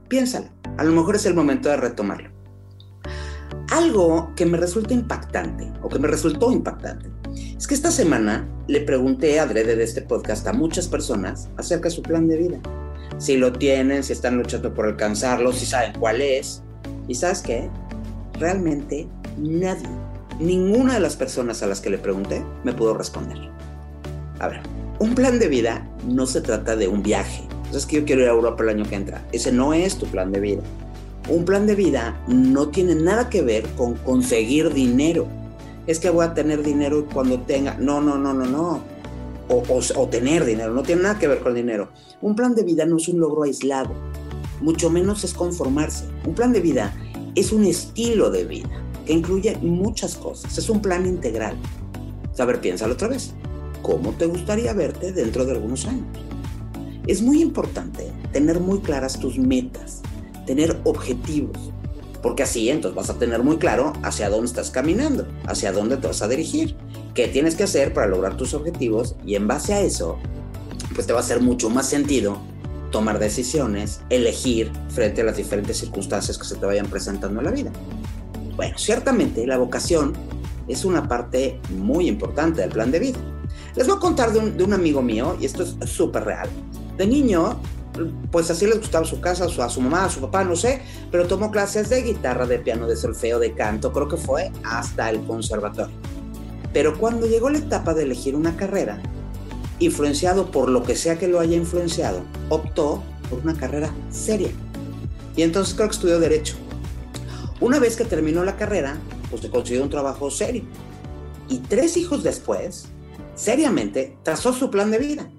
Piénsalo. 0.08 0.48
A 0.78 0.84
lo 0.84 0.92
mejor 0.92 1.16
es 1.16 1.26
el 1.26 1.34
momento 1.34 1.70
de 1.70 1.78
retomarlo. 1.78 2.30
Algo 3.72 4.34
que 4.36 4.46
me 4.46 4.58
resulta 4.58 4.94
impactante, 4.94 5.72
o 5.82 5.90
que 5.90 6.00
me 6.00 6.08
resultó 6.08 6.52
impactante, 6.52 7.10
es 7.58 7.68
que 7.68 7.74
esta 7.74 7.92
semana 7.92 8.48
le 8.68 8.82
pregunté 8.82 9.40
a 9.40 9.44
adrede 9.44 9.76
de 9.76 9.84
este 9.84 10.02
podcast 10.02 10.48
a 10.48 10.54
muchas 10.54 10.88
personas 10.88 11.50
acerca 11.58 11.90
de 11.90 11.96
su 11.96 12.02
plan 12.02 12.28
de 12.28 12.38
vida. 12.38 12.60
Si 13.18 13.36
lo 13.38 13.52
tienen, 13.52 14.04
si 14.04 14.14
están 14.14 14.38
luchando 14.38 14.74
por 14.74 14.86
alcanzarlo, 14.86 15.52
si 15.52 15.66
saben 15.66 15.94
cuál 16.00 16.22
es. 16.22 16.62
¿Y 17.08 17.16
sabes 17.16 17.42
qué? 17.42 17.70
Realmente 18.40 19.08
nadie, 19.38 19.88
ninguna 20.40 20.94
de 20.94 21.00
las 21.00 21.16
personas 21.16 21.64
a 21.64 21.68
las 21.68 21.82
que 21.82 21.90
le 21.90 21.98
pregunté 21.98 22.44
me 22.64 22.74
pudo 22.74 22.94
responder. 22.94 23.38
A 24.40 24.48
ver, 24.48 24.62
un 25.00 25.14
plan 25.14 25.38
de 25.38 25.48
vida 25.48 25.88
no 26.08 26.26
se 26.26 26.42
trata 26.42 26.76
de 26.76 26.88
un 26.88 27.04
viaje. 27.04 27.44
Es 27.74 27.86
que 27.86 27.98
yo 27.98 28.06
quiero 28.06 28.24
ir 28.24 28.30
a 28.30 28.32
Europa 28.32 28.64
el 28.64 28.70
año 28.70 28.86
que 28.90 28.96
entra. 28.96 29.24
Ese 29.32 29.52
no 29.52 29.74
es 29.74 29.98
tu 29.98 30.08
plan 30.08 30.32
de 30.32 30.40
vida. 30.40 30.62
Un 31.30 31.46
plan 31.46 31.68
de 31.68 31.76
vida 31.76 32.20
no 32.28 32.70
tiene 32.70 32.96
nada 32.96 33.30
que 33.30 33.42
ver 33.42 33.68
con 33.76 33.96
conseguir 33.96 34.74
dinero. 34.74 35.28
Es 35.86 36.00
que 36.00 36.10
voy 36.10 36.26
a 36.26 36.34
tener 36.34 36.64
dinero 36.64 37.06
cuando 37.14 37.40
tenga. 37.42 37.76
No, 37.76 38.02
no, 38.02 38.18
no, 38.18 38.34
no, 38.34 38.46
no. 38.46 38.82
O, 39.50 39.64
o, 39.96 40.08
tener 40.08 40.46
dinero. 40.46 40.74
No 40.74 40.84
tiene 40.84 41.04
nada 41.04 41.20
que 41.20 41.28
ver 41.28 41.40
con 41.40 41.54
dinero. 41.54 41.90
Un 42.22 42.36
plan 42.36 42.56
de 42.56 42.64
vida 42.64 42.86
no 42.86 42.98
es 42.98 43.08
un 43.08 43.20
logro 43.20 43.44
aislado. 43.44 43.94
Mucho 44.62 44.90
menos 44.90 45.24
es 45.24 45.34
conformarse. 45.34 46.06
Un 46.26 46.34
plan 46.34 46.54
de 46.54 46.62
vida 46.62 46.96
es 47.36 47.52
un 47.52 47.66
estilo 47.66 48.32
de 48.32 48.46
vida 48.46 48.70
que 49.06 49.14
incluye 49.14 49.58
muchas 49.62 50.16
cosas. 50.16 50.58
Es 50.58 50.70
un 50.70 50.82
plan 50.82 51.06
integral. 51.06 51.56
A 52.40 52.46
ver, 52.46 52.60
piénsalo 52.60 52.94
otra 52.94 53.10
vez. 53.10 53.34
¿Cómo 53.82 54.12
te 54.12 54.26
gustaría 54.26 54.74
verte 54.74 55.12
dentro 55.12 55.46
de 55.46 55.54
algunos 55.54 55.86
años? 55.86 56.06
Es 57.08 57.22
muy 57.22 57.42
importante 57.42 58.12
tener 58.34 58.60
muy 58.60 58.80
claras 58.80 59.20
tus 59.20 59.38
metas, 59.38 60.02
tener 60.46 60.80
objetivos, 60.84 61.72
porque 62.22 62.44
así 62.44 62.70
entonces 62.70 62.96
vas 62.96 63.10
a 63.10 63.18
tener 63.18 63.44
muy 63.44 63.58
claro 63.58 63.94
hacia 64.04 64.30
dónde 64.30 64.48
estás 64.48 64.72
caminando, 64.72 65.26
hacia 65.46 65.72
dónde 65.72 65.98
te 65.98 66.08
vas 66.08 66.22
a 66.22 66.28
dirigir, 66.28 66.76
qué 67.14 67.28
tienes 67.28 67.56
que 67.56 67.64
hacer 67.64 67.94
para 67.94 68.08
lograr 68.08 68.36
tus 68.36 68.54
objetivos 68.54 69.16
y 69.26 69.36
en 69.36 69.48
base 69.48 69.74
a 69.74 69.82
eso, 69.82 70.18
pues 70.94 71.08
te 71.08 71.14
va 71.14 71.20
a 71.20 71.24
hacer 71.24 71.42
mucho 71.42 71.70
más 71.70 71.88
sentido 71.88 72.38
tomar 72.92 73.20
decisiones, 73.20 74.02
elegir 74.10 74.72
frente 74.90 75.22
a 75.22 75.26
las 75.26 75.38
diferentes 75.38 75.78
circunstancias 75.78 76.38
que 76.38 76.46
se 76.46 76.56
te 76.56 76.66
vayan 76.66 76.88
presentando 76.88 77.40
en 77.40 77.46
la 77.46 77.52
vida. 77.52 77.72
Bueno, 78.56 78.78
ciertamente 78.78 79.46
la 79.46 79.58
vocación 79.58 80.14
es 80.68 80.84
una 80.84 81.08
parte 81.08 81.60
muy 81.78 82.08
importante 82.08 82.62
del 82.62 82.72
plan 82.72 82.92
de 82.92 83.00
vida. 83.00 83.20
Les 83.76 83.88
voy 83.88 83.98
a 83.98 84.00
contar 84.00 84.32
de 84.32 84.64
un, 84.64 84.74
amigo 84.74 85.02
mío, 85.02 85.38
y 85.40 85.46
esto 85.46 85.64
es 85.64 85.90
súper 85.90 86.26
real. 86.26 86.50
De 86.98 87.06
niño, 87.06 87.60
pues 88.32 88.50
así 88.50 88.66
les 88.66 88.80
gustaba 88.80 89.06
su 89.06 89.20
casa, 89.20 89.46
a 89.46 89.70
su 89.70 89.82
mamá, 89.82 90.06
a 90.06 90.10
su 90.10 90.22
papá, 90.22 90.44
no 90.44 90.56
sé, 90.56 90.82
pero 91.12 91.28
tomó 91.28 91.52
clases 91.52 91.90
de 91.90 92.02
guitarra, 92.02 92.46
de 92.46 92.60
piano, 92.60 92.88
de 92.88 92.96
solfeo, 92.96 93.40
de 93.40 93.54
canto, 93.54 93.92
creo 93.92 94.08
que 94.08 94.18
fue 94.18 94.52
hasta 94.64 95.10
el 95.10 95.24
conservatorio. 95.26 95.96
Pero 96.74 96.98
cuando 96.98 97.28
llegó 97.28 97.50
la 97.50 97.60
etapa 97.60 97.94
de 97.94 98.04
elegir 98.04 98.36
una 98.36 98.56
carrera, 98.56 99.02
influenciado 99.80 100.52
por 100.52 100.70
lo 100.70 100.84
que 100.84 100.96
sea 100.96 101.18
que 101.18 101.28
lo 101.28 101.40
haya 101.40 101.56
influenciado, 101.56 102.22
optó 102.50 103.04
por 103.30 103.40
una 103.40 103.56
carrera 103.56 103.94
seria. 104.10 104.52
Y 105.36 105.44
entonces 105.44 105.76
creo 105.76 105.88
que 105.88 105.96
estudió 105.96 106.20
Derecho. 106.20 106.56
Una 107.60 107.80
vez 107.80 107.96
que 107.96 108.06
terminó 108.06 108.44
la 108.44 108.56
carrera, 108.56 108.98
pues 109.30 109.42
se 109.42 109.50
consiguió 109.50 109.84
un 109.84 109.90
trabajo 109.90 110.30
serio. 110.30 110.64
Y 111.50 111.60
tres 111.60 111.98
hijos 111.98 112.24
después, 112.24 112.88
seriamente, 113.38 114.18
trazó 114.24 114.52
su 114.52 114.70
plan 114.70 114.92
de 114.92 114.98
vida. 114.98 115.32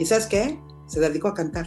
¿Y 0.00 0.06
sabes 0.06 0.26
qué? 0.26 0.58
Se 0.88 0.98
dedicó 0.98 1.28
a 1.28 1.34
cantar. 1.34 1.66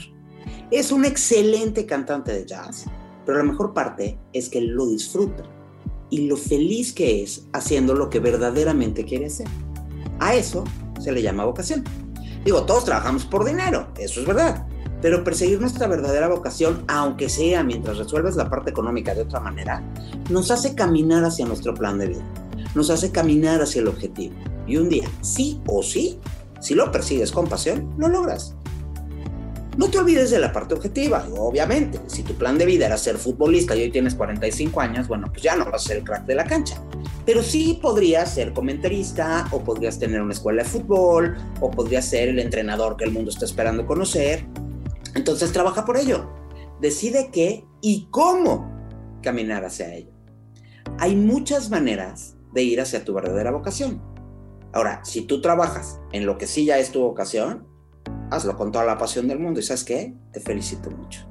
Es 0.72 0.92
un 0.92 1.06
excelente 1.06 1.86
cantante 1.86 2.34
de 2.34 2.46
jazz, 2.46 2.86
pero 3.26 3.38
la 3.38 3.44
mejor 3.46 3.74
parte 3.74 4.20
es 4.34 4.50
que 4.50 4.60
lo 4.60 4.88
disfruta 4.88 5.44
y 6.10 6.28
lo 6.28 6.36
feliz 6.36 6.92
que 6.92 7.24
es 7.24 7.48
haciendo 7.54 7.94
lo 7.94 8.10
que 8.10 8.20
verdaderamente 8.20 9.06
quiere 9.06 9.28
hacer. 9.28 9.48
A 10.20 10.36
eso 10.36 10.64
se 11.00 11.12
le 11.12 11.22
llama 11.22 11.46
vocación. 11.46 11.84
Digo, 12.44 12.66
todos 12.66 12.86
trabajamos 12.86 13.26
por 13.26 13.46
dinero, 13.46 13.88
eso 13.98 14.22
es 14.22 14.28
verdad, 14.28 14.68
pero 15.02 15.24
perseguir 15.24 15.60
nuestra 15.60 15.88
verdadera 15.88 16.28
vocación, 16.28 16.84
aunque 16.88 17.30
sea 17.30 17.64
mientras 17.64 17.98
resuelves 17.98 18.36
la 18.36 18.50
parte 18.50 18.70
económica 18.70 19.14
de 19.14 19.24
otra 19.24 19.40
manera, 19.40 19.84
nos 20.30 20.52
hace 20.52 20.76
caminar 20.76 21.24
hacia 21.24 21.46
nuestro 21.46 21.74
plan 21.74 21.98
de 21.98 22.08
vida, 22.10 22.24
nos 22.76 22.90
hace 22.90 23.12
caminar 23.12 23.62
hacia 23.62 23.82
el 23.82 23.88
objetivo. 23.88 24.36
Y 24.68 24.78
un 24.78 24.90
día, 24.90 25.10
sí 25.22 25.62
o 25.68 25.82
sí, 25.82 26.20
si 26.60 26.76
lo 26.76 26.92
persigues 26.92 27.32
con 27.32 27.48
pasión, 27.48 27.94
lo 27.98 28.08
logras. 28.08 28.56
No 29.78 29.90
te 29.90 29.98
olvides 29.98 30.32
de 30.32 30.40
la 30.40 30.54
parte 30.54 30.74
objetiva, 30.74 31.28
obviamente. 31.38 32.00
Si 32.08 32.24
tu 32.24 32.34
plan 32.36 32.58
de 32.58 32.66
vida 32.66 32.86
era 32.86 32.98
ser 32.98 33.18
futbolista 33.18 33.76
y 33.76 33.82
hoy 33.82 33.92
tienes 33.92 34.16
45 34.16 34.80
años, 34.80 35.08
bueno, 35.10 35.28
pues 35.30 35.42
ya 35.44 35.58
no 35.58 35.66
vas 35.66 35.84
a 35.84 35.88
ser 35.88 35.98
el 35.98 36.04
crack 36.06 36.26
de 36.26 36.36
la 36.36 36.46
cancha. 36.46 36.82
Pero 37.26 37.44
sí 37.44 37.78
podrías 37.82 38.34
ser 38.34 38.54
comentarista, 38.54 39.50
o 39.52 39.62
podrías 39.62 40.00
tener 40.00 40.22
una 40.22 40.32
escuela 40.32 40.64
de 40.64 40.70
fútbol, 40.70 41.36
o 41.60 41.72
podrías 41.72 42.06
ser 42.06 42.30
el 42.30 42.40
entrenador 42.40 42.96
que 42.96 43.04
el 43.04 43.12
mundo 43.12 43.32
está 43.32 43.44
esperando 43.44 43.86
conocer. 43.86 44.46
Entonces 45.14 45.52
trabaja 45.52 45.84
por 45.84 45.98
ello. 45.98 46.30
Decide 46.80 47.30
qué 47.34 47.66
y 47.82 48.08
cómo 48.12 48.72
caminar 49.22 49.66
hacia 49.66 49.94
ello. 49.94 50.12
Hay 51.00 51.18
muchas 51.18 51.70
maneras 51.70 52.35
de 52.56 52.64
ir 52.64 52.82
hacia 52.82 53.06
tu 53.06 53.14
verdadera 53.14 53.52
vocación. 53.52 54.02
Ahora, 54.74 55.02
si 55.04 55.22
tú 55.22 55.42
trabajas 55.42 56.00
en 56.12 56.26
lo 56.26 56.38
que 56.38 56.48
sí 56.48 56.66
ya 56.66 56.80
es 56.80 56.92
tu 56.92 57.02
vocación, 57.02 57.68
hazlo 58.32 58.58
con 58.58 58.72
toda 58.72 58.86
la 58.86 58.98
pasión 58.98 59.28
del 59.28 59.40
mundo 59.40 59.60
y 59.60 59.64
sabes 59.64 59.84
qué, 59.84 60.16
te 60.32 60.40
felicito 60.40 60.90
mucho. 60.90 61.28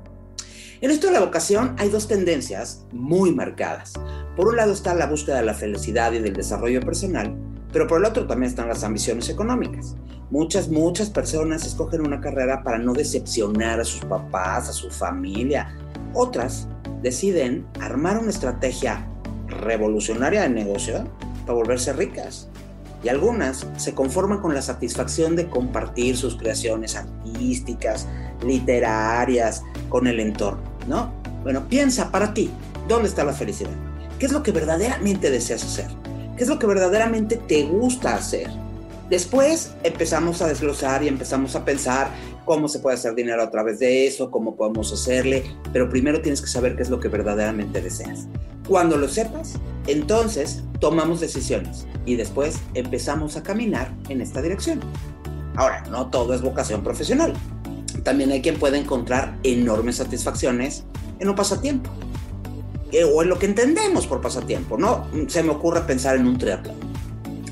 En 0.81 0.90
esto 0.90 1.07
de 1.07 1.14
la 1.14 1.21
vocación 1.21 1.75
hay 1.78 1.88
dos 1.88 2.07
tendencias 2.07 2.87
muy 2.93 3.33
marcadas. 3.33 3.95
Por 4.37 4.49
un 4.49 4.57
lado 4.57 4.73
está 4.73 4.95
la 4.95 5.07
búsqueda 5.07 5.37
de 5.37 5.47
la 5.47 5.54
felicidad 5.54 6.12
y 6.12 6.19
del 6.19 6.35
desarrollo 6.35 6.81
personal, 6.81 7.37
pero 7.73 7.87
por 7.87 7.99
el 7.99 8.04
otro 8.04 8.26
también 8.26 8.50
están 8.50 8.69
las 8.69 8.85
ambiciones 8.85 9.28
económicas. 9.28 9.97
Muchas, 10.31 10.69
muchas 10.69 11.11
personas 11.11 11.66
escogen 11.66 12.07
una 12.07 12.21
carrera 12.21 12.62
para 12.62 12.78
no 12.78 12.93
decepcionar 12.93 13.81
a 13.81 13.85
sus 13.85 14.04
papás, 14.04 14.69
a 14.69 14.73
su 14.73 14.90
familia. 14.90 15.76
Otras 16.12 16.69
deciden 17.02 17.66
armar 17.81 18.19
una 18.19 18.31
estrategia 18.31 19.09
revolucionaria 19.55 20.43
de 20.43 20.51
negocio 20.51 21.05
para 21.47 21.55
volverse 21.55 21.93
ricas 21.93 22.49
y 23.05 23.09
algunas 23.11 23.67
se 23.77 23.95
conforman 23.95 24.41
con 24.41 24.55
la 24.55 24.63
satisfacción 24.63 25.37
de 25.37 25.49
compartir 25.49 26.17
sus 26.17 26.37
creaciones 26.37 26.97
artísticas, 26.97 28.09
literarias, 28.43 29.63
con 29.91 30.07
el 30.07 30.21
entorno, 30.21 30.63
¿no? 30.89 31.13
Bueno, 31.43 31.69
piensa 31.69 32.11
para 32.11 32.33
ti, 32.33 32.51
¿dónde 32.89 33.09
está 33.09 33.23
la 33.23 33.35
felicidad? 33.35 33.71
¿Qué 34.19 34.25
es 34.25 34.33
lo 34.33 34.43
que 34.43 34.53
verdaderamente 34.53 35.31
deseas 35.31 35.63
hacer? 35.65 35.89
¿Qué 36.37 36.45
es 36.45 36.49
lo 36.49 36.59
que 36.59 36.67
verdaderamente 36.67 37.37
te 37.37 37.65
gusta 37.65 38.15
hacer? 38.15 38.49
Después 39.11 39.75
empezamos 39.83 40.41
a 40.41 40.49
desglosar 40.49 41.05
y 41.05 41.09
empezamos 41.09 41.55
a 41.57 41.65
pensar 41.67 42.09
cómo 42.45 42.69
se 42.69 42.79
puede 42.79 42.97
hacer 42.97 43.15
dinero 43.15 43.43
a 43.43 43.51
través 43.51 43.79
de 43.79 44.07
eso, 44.07 44.31
cómo 44.31 44.57
podemos 44.57 44.93
hacerle, 44.93 45.45
pero 45.73 45.89
primero 45.89 46.21
tienes 46.21 46.41
que 46.41 46.47
saber 46.47 46.77
qué 46.77 46.83
es 46.83 46.91
lo 46.91 47.01
que 47.01 47.09
verdaderamente 47.09 47.81
deseas. 47.81 48.27
Cuando 48.69 48.97
lo 48.97 49.09
sepas, 49.09 49.55
entonces 49.87 50.63
tomamos 50.81 51.21
decisiones 51.21 51.87
y 52.07 52.17
después 52.17 52.59
empezamos 52.75 53.37
a 53.37 53.43
caminar 53.43 53.95
en 54.09 54.21
esta 54.21 54.41
dirección. 54.41 54.81
Ahora, 55.57 55.83
no 55.91 56.11
todo 56.11 56.35
es 56.35 56.43
vocación 56.43 56.83
profesional. 56.83 57.35
También 58.03 58.33
hay 58.33 58.43
quien 58.43 58.59
puede 58.59 58.79
encontrar 58.79 59.39
enormes 59.43 59.97
satisfacciones 59.97 60.85
en 61.21 61.29
un 61.29 61.35
pasatiempo 61.35 61.91
eh, 62.93 63.05
o 63.05 63.23
en 63.23 63.29
lo 63.29 63.39
que 63.39 63.47
entendemos 63.47 64.07
por 64.07 64.21
pasatiempo. 64.21 64.77
No 64.77 65.07
se 65.29 65.43
me 65.43 65.51
ocurre 65.51 65.83
pensar 65.83 66.17
en 66.17 66.27
un 66.27 66.39
triatlón, 66.39 66.77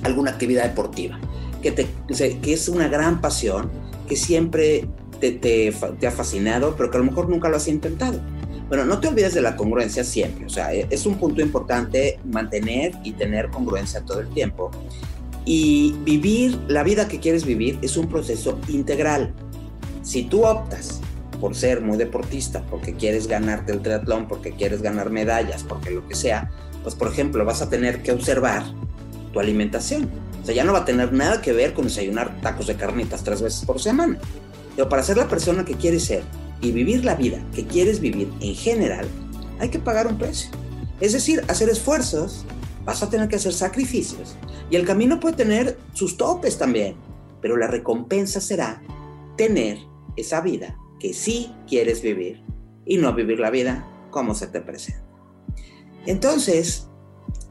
alguna 0.03 0.33
actividad 0.33 0.65
deportiva 0.65 1.19
que, 1.63 1.75
que 2.43 2.53
es 2.53 2.69
una 2.69 2.89
gran 2.89 3.21
pasión 3.21 3.71
que 4.13 4.17
siempre 4.17 4.87
te, 5.21 5.31
te, 5.33 6.07
ha 6.07 6.11
fascinado, 6.11 6.77
pero 6.77 6.91
que 6.91 6.99
a 6.99 7.01
lo 7.01 7.07
mejor 7.07 7.31
nunca 7.31 7.49
lo 7.49 7.57
has 7.57 7.67
intentado. 7.67 8.21
Bueno, 8.69 8.85
no 8.85 9.01
te 9.01 9.09
olvides 9.09 9.33
de 9.33 9.41
la 9.41 9.57
congruencia 9.57 10.05
siempre, 10.05 10.45
o 10.45 10.51
sea, 10.51 10.75
e, 10.75 10.87
es 10.91 11.07
un 11.07 11.15
punto 11.15 11.41
importante 11.41 12.21
mantener 12.27 12.93
y 13.05 13.13
tener 13.13 13.49
congruencia 13.49 14.03
todo 14.03 14.21
el 14.21 14.29
tiempo. 14.29 14.71
Y 15.47 15.95
vivir 16.05 16.61
la 16.69 16.83
vida 16.83 17.09
que 17.09 17.21
quieres 17.21 17.47
vivir 17.47 17.79
es 17.81 17.97
un 17.97 18.07
proceso 18.07 18.61
integral. 18.69 19.33
Si 20.03 20.25
tú 20.25 20.45
optas 20.45 21.01
por 21.41 21.55
ser 21.55 21.81
muy 21.81 21.97
deportista, 21.97 22.63
porque 22.69 22.93
quieres 22.97 23.29
ganarte 23.29 23.73
el 23.73 23.81
triatlón, 23.81 24.29
porque 24.29 24.53
quieres 24.53 24.83
ganar 24.83 25.09
medallas, 25.09 25.65
porque 25.67 25.91
lo 25.91 26.07
que 26.07 26.17
sea, 26.17 26.51
pues 26.83 26.95
por 26.95 27.09
ejemplo 27.09 27.47
vas 27.47 27.63
a 27.63 27.71
tener 27.71 28.03
que 28.03 28.13
observar 28.13 28.63
tu 29.33 29.41
alimentación 29.41 30.11
o 30.43 30.45
sea, 30.45 30.55
ya 30.55 30.65
no 30.65 30.73
va 30.73 30.81
a 30.81 30.85
tener 30.85 31.13
nada 31.13 31.41
que 31.41 31.53
ver 31.53 31.73
con 31.73 31.85
desayunar 31.85 32.41
tacos 32.41 32.67
de 32.67 32.75
carnitas 32.75 33.23
tres 33.23 33.41
veces 33.41 33.65
por 33.65 33.81
semana. 33.81 34.19
Pero 34.75 34.89
para 34.89 35.03
ser 35.03 35.17
la 35.17 35.29
persona 35.29 35.65
que 35.65 35.75
quieres 35.75 36.05
ser 36.05 36.25
y 36.61 36.73
vivir 36.73 37.05
la 37.05 37.15
vida 37.15 37.45
que 37.55 37.67
quieres 37.67 38.01
vivir 38.01 38.33
en 38.41 38.55
general, 38.55 39.07
hay 39.61 39.69
que 39.69 39.79
pagar 39.79 40.09
un 40.09 40.19
precio. 40.19 40.51
Es 41.01 41.13
decir, 41.13 41.45
hacer 41.49 41.69
esfuerzos 41.69 42.45
vas 42.85 43.03
a 43.03 43.11
tener 43.11 43.29
que 43.29 43.37
hacer 43.37 43.53
sacrificios. 43.53 44.37
Y 44.71 44.77
el 44.77 44.85
camino 44.85 45.21
puede 45.21 45.37
tener 45.37 45.79
sus 45.93 46.17
topes 46.17 46.59
también, 46.59 46.97
pero 47.41 47.57
la 47.57 47.69
recompensa 47.69 48.41
será 48.41 48.83
tener 49.37 49.79
esa 50.17 50.41
vida 50.41 50.77
que 50.99 51.15
sí 51.15 51.55
quieres 51.69 52.03
vivir 52.03 52.43
y 52.85 52.97
no 52.97 53.15
vivir 53.15 53.39
la 53.39 53.51
vida 53.51 53.87
como 54.11 54.35
se 54.35 54.49
te 54.49 54.61
presenta. 54.61 55.05
Entonces, 56.07 56.89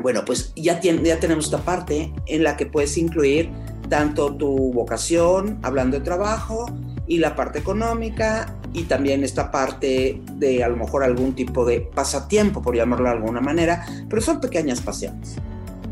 bueno, 0.01 0.23
pues 0.25 0.53
ya, 0.55 0.79
ya 0.79 1.19
tenemos 1.19 1.45
esta 1.45 1.59
parte 1.59 2.13
en 2.25 2.43
la 2.43 2.57
que 2.57 2.65
puedes 2.65 2.97
incluir 2.97 3.49
tanto 3.89 4.35
tu 4.35 4.71
vocación, 4.71 5.59
hablando 5.63 5.97
de 5.97 6.03
trabajo, 6.03 6.65
y 7.07 7.17
la 7.17 7.35
parte 7.35 7.59
económica, 7.59 8.57
y 8.73 8.83
también 8.83 9.23
esta 9.23 9.51
parte 9.51 10.21
de 10.37 10.63
a 10.63 10.69
lo 10.69 10.77
mejor 10.77 11.03
algún 11.03 11.33
tipo 11.33 11.65
de 11.65 11.81
pasatiempo, 11.81 12.61
por 12.61 12.75
llamarlo 12.75 13.05
de 13.09 13.15
alguna 13.15 13.41
manera, 13.41 13.85
pero 14.09 14.21
son 14.21 14.39
pequeñas 14.39 14.79
pasiones. 14.79 15.35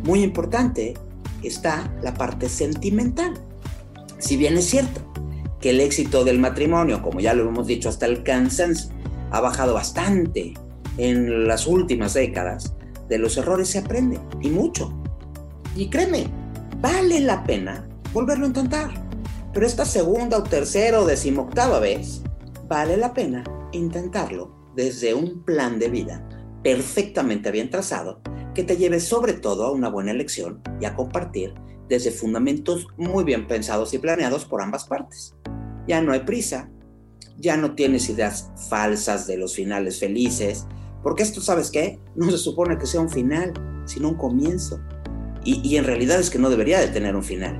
Muy 0.04 0.24
importante 0.24 0.94
está 1.44 1.92
la 2.02 2.14
parte 2.14 2.48
sentimental. 2.48 3.34
Si 4.18 4.38
bien 4.38 4.58
es 4.58 4.70
cierto 4.70 5.02
que 5.60 5.72
el 5.72 5.82
éxito 5.82 6.24
del 6.24 6.40
matrimonio, 6.40 7.02
como 7.02 7.20
ya 7.20 7.34
lo 7.34 7.50
hemos 7.50 7.68
dicho 7.68 7.90
hasta 7.90 8.06
el 8.06 8.24
cansancio, 8.24 8.92
ha 9.32 9.42
bajado 9.42 9.74
bastante 9.74 10.54
en 10.98 11.48
las 11.48 11.68
últimas 11.68 12.14
décadas, 12.14 12.74
de 13.10 13.18
los 13.18 13.38
errores 13.38 13.70
se 13.70 13.80
aprende 13.80 14.20
y 14.42 14.50
mucho. 14.50 14.94
Y 15.76 15.90
créeme, 15.90 16.28
vale 16.80 17.20
la 17.20 17.44
pena 17.44 17.88
volverlo 18.14 18.46
a 18.46 18.50
intentar. 18.50 18.90
Pero 19.54 19.66
esta 19.66 19.86
segunda 19.86 20.38
o 20.38 20.44
tercera 20.44 21.02
o 21.02 21.06
decimoctava 21.06 21.80
vez, 21.80 22.22
vale 22.68 22.98
la 22.98 23.14
pena 23.14 23.44
intentarlo 23.72 24.72
desde 24.76 25.14
un 25.14 25.44
plan 25.44 25.80
de 25.80 25.90
vida 25.90 26.26
perfectamente 26.64 27.52
bien 27.52 27.70
trazado 27.70 28.22
que 28.54 28.64
te 28.64 28.78
lleve 28.78 29.00
sobre 29.00 29.34
todo 29.34 29.66
a 29.66 29.72
una 29.72 29.90
buena 29.90 30.12
elección 30.12 30.62
y 30.80 30.86
a 30.86 30.96
compartir 30.96 31.54
desde 31.88 32.12
fundamentos 32.12 32.88
muy 32.98 33.24
bien 33.24 33.48
pensados 33.48 33.94
y 33.94 33.98
planeados 33.98 34.46
por 34.46 34.62
ambas 34.62 34.86
partes. 34.86 35.36
Ya 35.88 36.02
no 36.02 36.12
hay 36.12 36.22
prisa, 36.22 36.70
ya 37.38 37.58
no 37.58 37.74
tienes 37.74 38.10
ideas 38.10 38.52
falsas 38.70 39.26
de 39.26 39.38
los 39.38 39.56
finales 39.56 40.00
felices, 40.00 40.68
porque 41.04 41.24
esto, 41.24 41.42
¿sabes 41.42 41.72
qué? 41.72 42.00
No 42.16 42.30
se 42.30 42.38
supone 42.38 42.78
que 42.78 42.86
sea 42.86 43.02
un 43.02 43.10
final, 43.10 43.54
sino 43.86 44.10
un 44.10 44.16
comienzo. 44.16 44.80
Y, 45.46 45.78
en 45.78 45.86
realidad 45.86 46.20
es 46.20 46.30
que 46.30 46.38
no 46.38 46.50
debería 46.50 46.80
de 46.80 46.88
tener 46.88 47.16
un 47.16 47.24
final. 47.24 47.60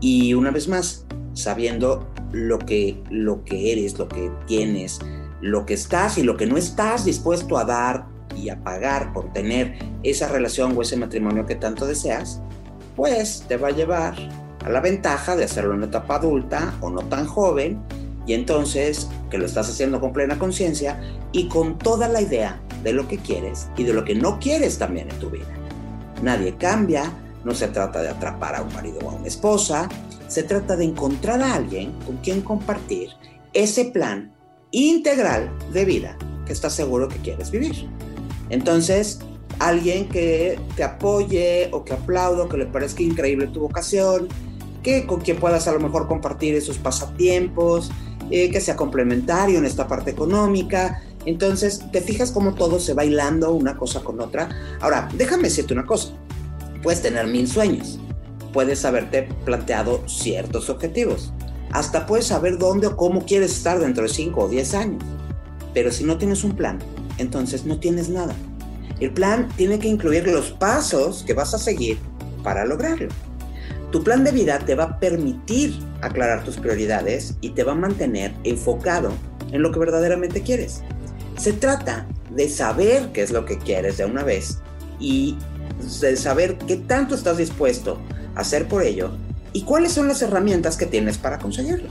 Y 0.00 0.34
una 0.34 0.50
vez 0.50 0.68
más, 0.68 1.06
sabiendo 1.32 2.06
lo 2.32 2.58
que, 2.58 3.02
lo 3.10 3.44
que 3.44 3.72
eres, 3.72 3.98
lo 3.98 4.08
que 4.08 4.30
tienes, 4.46 5.00
lo 5.40 5.64
que 5.64 5.74
estás 5.74 6.18
y 6.18 6.22
lo 6.22 6.36
que 6.36 6.46
no 6.46 6.56
estás 6.56 7.04
dispuesto 7.04 7.56
a 7.56 7.64
dar 7.64 8.06
y 8.36 8.50
a 8.50 8.62
pagar 8.62 9.12
por 9.12 9.32
tener 9.32 9.78
esa 10.02 10.28
relación 10.28 10.76
o 10.76 10.82
ese 10.82 10.96
matrimonio 10.96 11.46
que 11.46 11.54
tanto 11.54 11.86
deseas, 11.86 12.40
pues 12.94 13.44
te 13.48 13.56
va 13.56 13.68
a 13.68 13.72
llevar 13.72 14.14
a 14.64 14.68
la 14.68 14.80
ventaja 14.80 15.34
de 15.34 15.44
hacerlo 15.44 15.72
en 15.72 15.78
una 15.78 15.86
etapa 15.86 16.16
adulta 16.16 16.74
o 16.80 16.90
no 16.90 17.00
tan 17.02 17.26
joven 17.26 17.82
y 18.26 18.34
entonces 18.34 19.08
que 19.30 19.38
lo 19.38 19.46
estás 19.46 19.68
haciendo 19.68 20.00
con 20.00 20.12
plena 20.12 20.38
conciencia 20.38 21.00
y 21.32 21.48
con 21.48 21.78
toda 21.78 22.08
la 22.08 22.20
idea 22.20 22.60
de 22.84 22.92
lo 22.92 23.08
que 23.08 23.18
quieres 23.18 23.68
y 23.76 23.84
de 23.84 23.92
lo 23.92 24.04
que 24.04 24.14
no 24.14 24.38
quieres 24.38 24.78
también 24.78 25.10
en 25.10 25.18
tu 25.18 25.30
vida. 25.30 25.46
Nadie 26.22 26.56
cambia, 26.56 27.12
no 27.44 27.54
se 27.54 27.68
trata 27.68 28.02
de 28.02 28.10
atrapar 28.10 28.54
a 28.54 28.62
un 28.62 28.72
marido 28.72 28.98
o 29.04 29.10
a 29.10 29.14
una 29.14 29.26
esposa, 29.26 29.88
se 30.28 30.42
trata 30.42 30.76
de 30.76 30.84
encontrar 30.84 31.42
a 31.42 31.54
alguien 31.54 31.92
con 32.06 32.18
quien 32.18 32.40
compartir 32.40 33.10
ese 33.52 33.86
plan 33.86 34.32
integral 34.70 35.50
de 35.72 35.84
vida 35.84 36.16
que 36.46 36.52
estás 36.52 36.74
seguro 36.74 37.08
que 37.08 37.16
quieres 37.18 37.50
vivir. 37.50 37.88
Entonces, 38.50 39.20
alguien 39.58 40.08
que 40.08 40.58
te 40.76 40.84
apoye 40.84 41.68
o 41.72 41.84
que 41.84 41.92
aplaudo, 41.94 42.48
que 42.48 42.56
le 42.56 42.66
parezca 42.66 43.02
increíble 43.02 43.46
tu 43.46 43.60
vocación, 43.60 44.28
que 44.82 45.06
con 45.06 45.20
quien 45.20 45.38
puedas 45.38 45.66
a 45.66 45.72
lo 45.72 45.80
mejor 45.80 46.06
compartir 46.08 46.54
esos 46.54 46.78
pasatiempos, 46.78 47.90
eh, 48.30 48.50
que 48.50 48.60
sea 48.60 48.76
complementario 48.76 49.58
en 49.58 49.64
esta 49.64 49.86
parte 49.86 50.10
económica. 50.10 51.02
Entonces, 51.26 51.80
te 51.92 52.00
fijas 52.00 52.30
cómo 52.30 52.54
todo 52.54 52.78
se 52.78 52.94
va 52.94 53.04
hilando 53.04 53.52
una 53.52 53.76
cosa 53.76 54.00
con 54.00 54.20
otra. 54.20 54.48
Ahora, 54.80 55.08
déjame 55.14 55.44
decirte 55.44 55.72
una 55.72 55.86
cosa. 55.86 56.12
Puedes 56.82 57.02
tener 57.02 57.26
mil 57.26 57.48
sueños. 57.48 57.98
Puedes 58.52 58.84
haberte 58.84 59.28
planteado 59.44 60.06
ciertos 60.06 60.70
objetivos. 60.70 61.32
Hasta 61.72 62.06
puedes 62.06 62.26
saber 62.26 62.58
dónde 62.58 62.86
o 62.88 62.96
cómo 62.96 63.24
quieres 63.24 63.52
estar 63.52 63.80
dentro 63.80 64.04
de 64.04 64.08
5 64.08 64.40
o 64.40 64.48
10 64.48 64.74
años. 64.74 65.02
Pero 65.72 65.90
si 65.90 66.04
no 66.04 66.18
tienes 66.18 66.44
un 66.44 66.54
plan, 66.54 66.78
entonces 67.18 67.64
no 67.64 67.80
tienes 67.80 68.08
nada. 68.08 68.34
El 69.00 69.12
plan 69.12 69.48
tiene 69.56 69.78
que 69.78 69.88
incluir 69.88 70.28
los 70.28 70.52
pasos 70.52 71.24
que 71.26 71.34
vas 71.34 71.52
a 71.52 71.58
seguir 71.58 71.98
para 72.44 72.64
lograrlo. 72.64 73.08
Tu 73.90 74.02
plan 74.04 74.24
de 74.24 74.32
vida 74.32 74.58
te 74.60 74.74
va 74.74 74.84
a 74.84 75.00
permitir 75.00 75.74
aclarar 76.00 76.44
tus 76.44 76.56
prioridades 76.56 77.34
y 77.40 77.50
te 77.50 77.64
va 77.64 77.72
a 77.72 77.76
mantener 77.76 78.34
enfocado 78.44 79.10
en 79.50 79.62
lo 79.62 79.72
que 79.72 79.78
verdaderamente 79.78 80.42
quieres. 80.42 80.82
Se 81.36 81.52
trata 81.52 82.06
de 82.30 82.48
saber 82.48 83.10
qué 83.12 83.22
es 83.22 83.30
lo 83.30 83.44
que 83.44 83.58
quieres 83.58 83.96
de 83.96 84.04
una 84.04 84.22
vez 84.22 84.58
y 84.98 85.36
de 86.00 86.16
saber 86.16 86.56
qué 86.58 86.76
tanto 86.76 87.14
estás 87.14 87.38
dispuesto 87.38 88.00
a 88.34 88.40
hacer 88.40 88.68
por 88.68 88.82
ello 88.82 89.10
y 89.52 89.62
cuáles 89.62 89.92
son 89.92 90.08
las 90.08 90.22
herramientas 90.22 90.76
que 90.76 90.86
tienes 90.86 91.18
para 91.18 91.38
conseguirlo. 91.38 91.88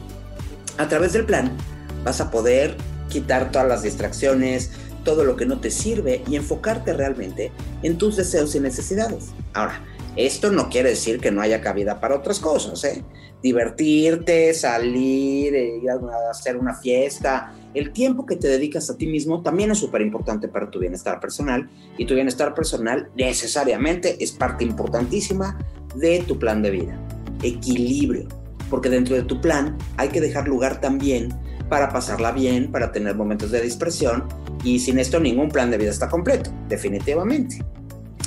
A 0.77 0.87
través 0.87 1.13
del 1.13 1.25
plan 1.25 1.55
vas 2.03 2.21
a 2.21 2.31
poder 2.31 2.75
quitar 3.09 3.51
todas 3.51 3.67
las 3.67 3.83
distracciones, 3.83 4.71
todo 5.03 5.23
lo 5.23 5.35
que 5.35 5.45
no 5.45 5.59
te 5.59 5.71
sirve 5.71 6.23
y 6.27 6.35
enfocarte 6.35 6.93
realmente 6.93 7.51
en 7.83 7.97
tus 7.97 8.15
deseos 8.15 8.55
y 8.55 8.59
necesidades. 8.59 9.27
Ahora, 9.53 9.81
esto 10.15 10.51
no 10.51 10.69
quiere 10.69 10.89
decir 10.89 11.19
que 11.19 11.31
no 11.31 11.41
haya 11.41 11.61
cabida 11.61 11.99
para 11.99 12.15
otras 12.15 12.39
cosas, 12.39 12.83
¿eh? 12.83 13.03
Divertirte, 13.41 14.53
salir, 14.53 15.55
eh, 15.55 15.79
ir 15.81 15.89
a 15.89 16.31
hacer 16.31 16.55
una 16.55 16.75
fiesta. 16.75 17.51
El 17.73 17.91
tiempo 17.91 18.25
que 18.25 18.35
te 18.35 18.47
dedicas 18.47 18.89
a 18.89 18.97
ti 18.97 19.07
mismo 19.07 19.41
también 19.41 19.71
es 19.71 19.79
súper 19.79 20.01
importante 20.01 20.47
para 20.47 20.69
tu 20.69 20.79
bienestar 20.79 21.19
personal 21.19 21.69
y 21.97 22.05
tu 22.05 22.13
bienestar 22.13 22.53
personal 22.53 23.09
necesariamente 23.15 24.23
es 24.23 24.31
parte 24.31 24.63
importantísima 24.63 25.57
de 25.95 26.19
tu 26.27 26.37
plan 26.37 26.61
de 26.61 26.69
vida. 26.69 26.99
Equilibrio, 27.41 28.27
porque 28.69 28.89
dentro 28.89 29.15
de 29.15 29.23
tu 29.23 29.41
plan 29.41 29.77
hay 29.97 30.09
que 30.09 30.21
dejar 30.21 30.47
lugar 30.47 30.81
también 30.81 31.33
para 31.67 31.89
pasarla 31.89 32.31
bien, 32.31 32.71
para 32.71 32.91
tener 32.91 33.15
momentos 33.15 33.49
de 33.49 33.61
dispersión 33.61 34.25
y 34.63 34.77
sin 34.79 34.99
esto 34.99 35.19
ningún 35.19 35.49
plan 35.49 35.71
de 35.71 35.77
vida 35.77 35.89
está 35.89 36.09
completo, 36.09 36.51
definitivamente. 36.69 37.65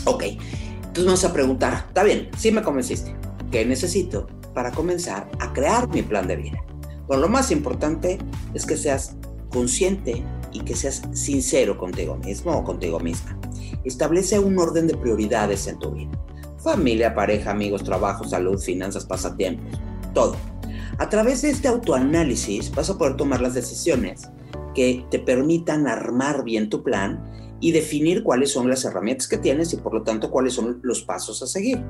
Ok. 0.04 0.24
Entonces 0.24 1.04
vamos 1.04 1.24
a 1.24 1.32
preguntar, 1.32 1.84
está 1.88 2.02
bien, 2.02 2.30
sí 2.36 2.50
me 2.50 2.62
convenciste, 2.62 3.14
¿qué 3.52 3.64
necesito 3.64 4.26
para 4.54 4.72
comenzar 4.72 5.28
a 5.38 5.52
crear 5.52 5.88
mi 5.88 6.02
plan 6.02 6.26
de 6.26 6.36
vida? 6.36 6.58
Bueno, 7.06 7.22
lo 7.22 7.28
más 7.28 7.50
importante 7.50 8.18
es 8.54 8.66
que 8.66 8.76
seas 8.76 9.14
consciente 9.50 10.24
y 10.52 10.60
que 10.60 10.74
seas 10.74 11.02
sincero 11.12 11.76
contigo 11.78 12.16
mismo 12.16 12.52
o 12.56 12.64
contigo 12.64 13.00
misma. 13.00 13.38
Establece 13.84 14.38
un 14.38 14.58
orden 14.58 14.86
de 14.86 14.96
prioridades 14.96 15.66
en 15.66 15.78
tu 15.78 15.92
vida. 15.92 16.10
Familia, 16.58 17.14
pareja, 17.14 17.50
amigos, 17.50 17.84
trabajo, 17.84 18.24
salud, 18.24 18.58
finanzas, 18.58 19.04
pasatiempos, 19.04 19.78
todo. 20.14 20.36
A 20.98 21.08
través 21.08 21.42
de 21.42 21.50
este 21.50 21.68
autoanálisis 21.68 22.74
vas 22.74 22.88
a 22.90 22.96
poder 22.96 23.16
tomar 23.16 23.40
las 23.40 23.54
decisiones 23.54 24.28
que 24.74 25.04
te 25.10 25.18
permitan 25.18 25.86
armar 25.86 26.42
bien 26.42 26.68
tu 26.70 26.82
plan 26.82 27.22
y 27.60 27.72
definir 27.72 28.22
cuáles 28.22 28.52
son 28.52 28.68
las 28.68 28.84
herramientas 28.84 29.28
que 29.28 29.38
tienes 29.38 29.72
y 29.72 29.76
por 29.76 29.94
lo 29.94 30.02
tanto 30.02 30.30
cuáles 30.30 30.54
son 30.54 30.80
los 30.82 31.02
pasos 31.02 31.42
a 31.42 31.46
seguir. 31.46 31.82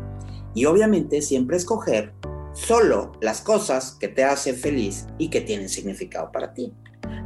Y 0.54 0.64
obviamente 0.64 1.22
siempre 1.22 1.56
escoger 1.56 2.14
solo 2.52 3.12
las 3.20 3.40
cosas 3.40 3.96
que 3.98 4.08
te 4.08 4.24
hacen 4.24 4.56
feliz 4.56 5.06
y 5.18 5.28
que 5.28 5.40
tienen 5.40 5.68
significado 5.68 6.32
para 6.32 6.54
ti. 6.54 6.72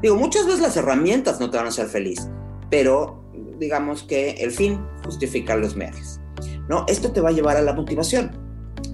Digo, 0.02 0.16
muchas 0.16 0.46
veces 0.46 0.60
las 0.60 0.76
herramientas 0.76 1.40
no 1.40 1.50
te 1.50 1.56
van 1.56 1.66
a 1.66 1.70
hacer 1.70 1.86
feliz, 1.86 2.28
pero 2.70 3.22
digamos 3.58 4.02
que 4.02 4.30
el 4.32 4.50
fin 4.50 4.80
justifica 5.04 5.56
los 5.56 5.76
medios. 5.76 6.20
¿no? 6.68 6.84
Esto 6.88 7.12
te 7.12 7.20
va 7.20 7.30
a 7.30 7.32
llevar 7.32 7.56
a 7.56 7.62
la 7.62 7.72
motivación. 7.72 8.30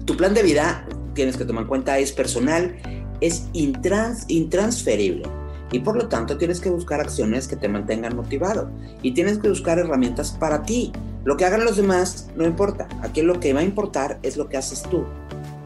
Tu 0.05 0.17
plan 0.17 0.33
de 0.33 0.43
vida, 0.43 0.85
tienes 1.13 1.37
que 1.37 1.45
tomar 1.45 1.63
en 1.63 1.69
cuenta, 1.69 1.97
es 1.99 2.11
personal, 2.11 2.75
es 3.21 3.47
intrans, 3.53 4.25
intransferible 4.27 5.23
y 5.71 5.79
por 5.79 5.95
lo 5.95 6.07
tanto 6.07 6.37
tienes 6.37 6.59
que 6.59 6.69
buscar 6.69 7.01
acciones 7.01 7.47
que 7.47 7.55
te 7.55 7.67
mantengan 7.67 8.15
motivado 8.15 8.69
y 9.01 9.13
tienes 9.13 9.39
que 9.39 9.49
buscar 9.49 9.79
herramientas 9.79 10.31
para 10.31 10.63
ti. 10.63 10.91
Lo 11.25 11.35
que 11.35 11.45
hagan 11.45 11.65
los 11.65 11.77
demás 11.77 12.29
no 12.35 12.45
importa, 12.45 12.87
aquí 13.01 13.21
lo 13.21 13.39
que 13.39 13.53
va 13.53 13.59
a 13.59 13.63
importar 13.63 14.19
es 14.23 14.37
lo 14.37 14.47
que 14.47 14.57
haces 14.57 14.83
tú. 14.83 15.03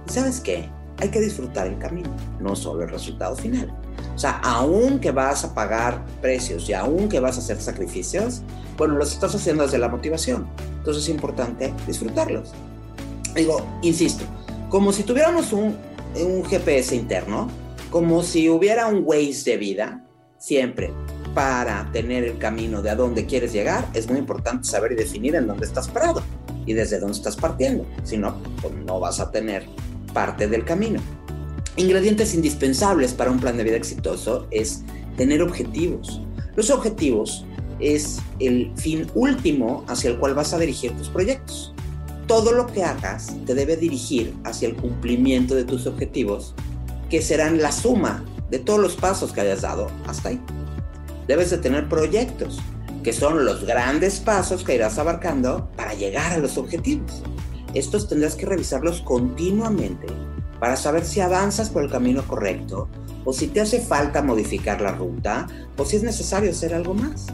¿Y 0.07 0.11
sabes 0.11 0.39
qué? 0.39 0.69
Hay 0.97 1.09
que 1.09 1.21
disfrutar 1.21 1.67
el 1.67 1.77
camino, 1.77 2.09
no 2.39 2.55
solo 2.55 2.83
el 2.83 2.89
resultado 2.89 3.35
final. 3.35 3.71
O 4.15 4.19
sea, 4.19 4.39
aún 4.43 4.99
que 4.99 5.11
vas 5.11 5.43
a 5.43 5.53
pagar 5.53 6.05
precios 6.21 6.69
y 6.69 6.73
aún 6.73 7.09
que 7.09 7.19
vas 7.19 7.37
a 7.37 7.39
hacer 7.39 7.61
sacrificios, 7.61 8.41
bueno, 8.77 8.95
los 8.95 9.13
estás 9.13 9.33
haciendo 9.35 9.63
desde 9.63 9.77
la 9.77 9.89
motivación. 9.89 10.47
Entonces 10.77 11.03
es 11.03 11.09
importante 11.09 11.73
disfrutarlos. 11.87 12.51
Digo, 13.35 13.65
insisto, 13.81 14.25
como 14.69 14.91
si 14.91 15.03
tuviéramos 15.03 15.53
un, 15.53 15.77
un 16.15 16.43
GPS 16.45 16.95
interno, 16.95 17.49
como 17.89 18.23
si 18.23 18.49
hubiera 18.49 18.87
un 18.87 19.03
Waze 19.05 19.51
de 19.51 19.57
vida, 19.57 20.05
siempre 20.37 20.91
para 21.33 21.89
tener 21.91 22.23
el 22.23 22.37
camino 22.37 22.81
de 22.81 22.89
a 22.89 22.95
dónde 22.95 23.25
quieres 23.25 23.53
llegar, 23.53 23.87
es 23.93 24.09
muy 24.09 24.17
importante 24.17 24.67
saber 24.67 24.91
y 24.93 24.95
definir 24.95 25.35
en 25.35 25.47
dónde 25.47 25.65
estás 25.65 25.87
parado. 25.87 26.23
y 26.65 26.73
desde 26.73 26.99
dónde 26.99 27.17
estás 27.17 27.35
partiendo. 27.35 27.87
Si 28.03 28.17
no, 28.17 28.37
pues 28.61 28.73
no 28.85 28.99
vas 28.99 29.19
a 29.19 29.31
tener 29.31 29.65
parte 30.13 30.47
del 30.47 30.63
camino. 30.63 31.01
Ingredientes 31.77 32.33
indispensables 32.33 33.13
para 33.13 33.31
un 33.31 33.39
plan 33.39 33.55
de 33.55 33.63
vida 33.63 33.77
exitoso 33.77 34.45
es 34.51 34.83
tener 35.15 35.41
objetivos. 35.41 36.21
Los 36.57 36.69
objetivos 36.69 37.45
es 37.79 38.19
el 38.39 38.73
fin 38.75 39.07
último 39.15 39.85
hacia 39.87 40.09
el 40.09 40.19
cual 40.19 40.33
vas 40.33 40.53
a 40.53 40.59
dirigir 40.59 40.91
tus 40.97 41.07
proyectos. 41.07 41.73
Todo 42.27 42.51
lo 42.51 42.67
que 42.67 42.83
hagas 42.83 43.33
te 43.45 43.55
debe 43.55 43.77
dirigir 43.77 44.33
hacia 44.43 44.67
el 44.67 44.75
cumplimiento 44.75 45.55
de 45.55 45.63
tus 45.63 45.87
objetivos, 45.87 46.53
que 47.09 47.21
serán 47.21 47.61
la 47.61 47.71
suma 47.71 48.25
de 48.49 48.59
todos 48.59 48.79
los 48.79 48.95
pasos 48.97 49.31
que 49.31 49.39
hayas 49.39 49.61
dado 49.61 49.87
hasta 50.07 50.29
ahí. 50.29 50.41
Debes 51.27 51.51
de 51.51 51.57
tener 51.57 51.87
proyectos, 51.87 52.59
que 53.01 53.13
son 53.13 53.45
los 53.45 53.65
grandes 53.65 54.19
pasos 54.19 54.65
que 54.65 54.75
irás 54.75 54.99
abarcando 54.99 55.71
para 55.77 55.93
llegar 55.93 56.33
a 56.33 56.37
los 56.37 56.57
objetivos. 56.57 57.23
Estos 57.73 58.09
tendrás 58.09 58.35
que 58.35 58.45
revisarlos 58.45 59.01
continuamente 59.01 60.07
para 60.61 60.77
saber 60.77 61.03
si 61.05 61.19
avanzas 61.19 61.71
por 61.71 61.83
el 61.83 61.89
camino 61.89 62.21
correcto 62.27 62.87
o 63.25 63.33
si 63.33 63.47
te 63.47 63.61
hace 63.61 63.79
falta 63.79 64.21
modificar 64.21 64.79
la 64.79 64.91
ruta 64.91 65.47
o 65.75 65.83
si 65.83 65.95
es 65.95 66.03
necesario 66.03 66.51
hacer 66.51 66.75
algo 66.75 66.93
más. 66.93 67.25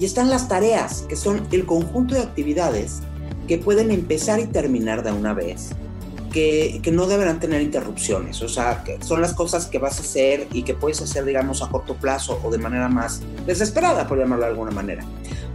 Y 0.00 0.04
están 0.04 0.28
las 0.28 0.48
tareas, 0.48 1.02
que 1.02 1.14
son 1.14 1.46
el 1.52 1.66
conjunto 1.66 2.16
de 2.16 2.22
actividades 2.22 3.00
que 3.46 3.58
pueden 3.58 3.92
empezar 3.92 4.40
y 4.40 4.46
terminar 4.46 5.04
de 5.04 5.12
una 5.12 5.34
vez, 5.34 5.70
que, 6.32 6.80
que, 6.82 6.90
no 6.90 7.06
deberán 7.06 7.38
tener 7.38 7.62
interrupciones, 7.62 8.42
o 8.42 8.48
sea, 8.48 8.82
son 9.02 9.20
las 9.20 9.34
cosas 9.34 9.66
que 9.66 9.78
vas 9.78 10.00
a 10.00 10.02
hacer 10.02 10.48
y 10.52 10.64
que 10.64 10.74
puedes 10.74 11.00
hacer, 11.00 11.24
digamos, 11.24 11.62
a 11.62 11.68
corto 11.68 11.94
plazo 11.94 12.40
o 12.42 12.50
de 12.50 12.58
manera 12.58 12.88
más 12.88 13.22
desesperada, 13.46 14.08
por 14.08 14.18
llamarlo 14.18 14.46
de 14.46 14.50
alguna 14.50 14.72
manera. 14.72 15.04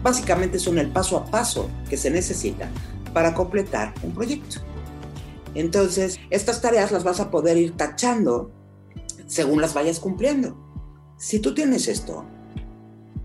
Básicamente 0.01 0.58
son 0.58 0.77
el 0.77 0.89
paso 0.89 1.17
a 1.17 1.25
paso 1.25 1.69
que 1.89 1.97
se 1.97 2.10
necesita 2.10 2.69
para 3.13 3.34
completar 3.34 3.93
un 4.03 4.13
proyecto. 4.13 4.62
Entonces, 5.55 6.19
estas 6.29 6.62
tareas 6.62 6.91
las 6.91 7.03
vas 7.03 7.19
a 7.19 7.31
poder 7.31 7.57
ir 7.57 7.75
tachando 7.75 8.51
según 9.27 9.62
las 9.62 9.73
vayas 9.73 9.99
cumpliendo. 9.99 10.57
Si 11.17 11.39
tú 11.39 11.53
tienes 11.53 11.88
esto, 11.88 12.25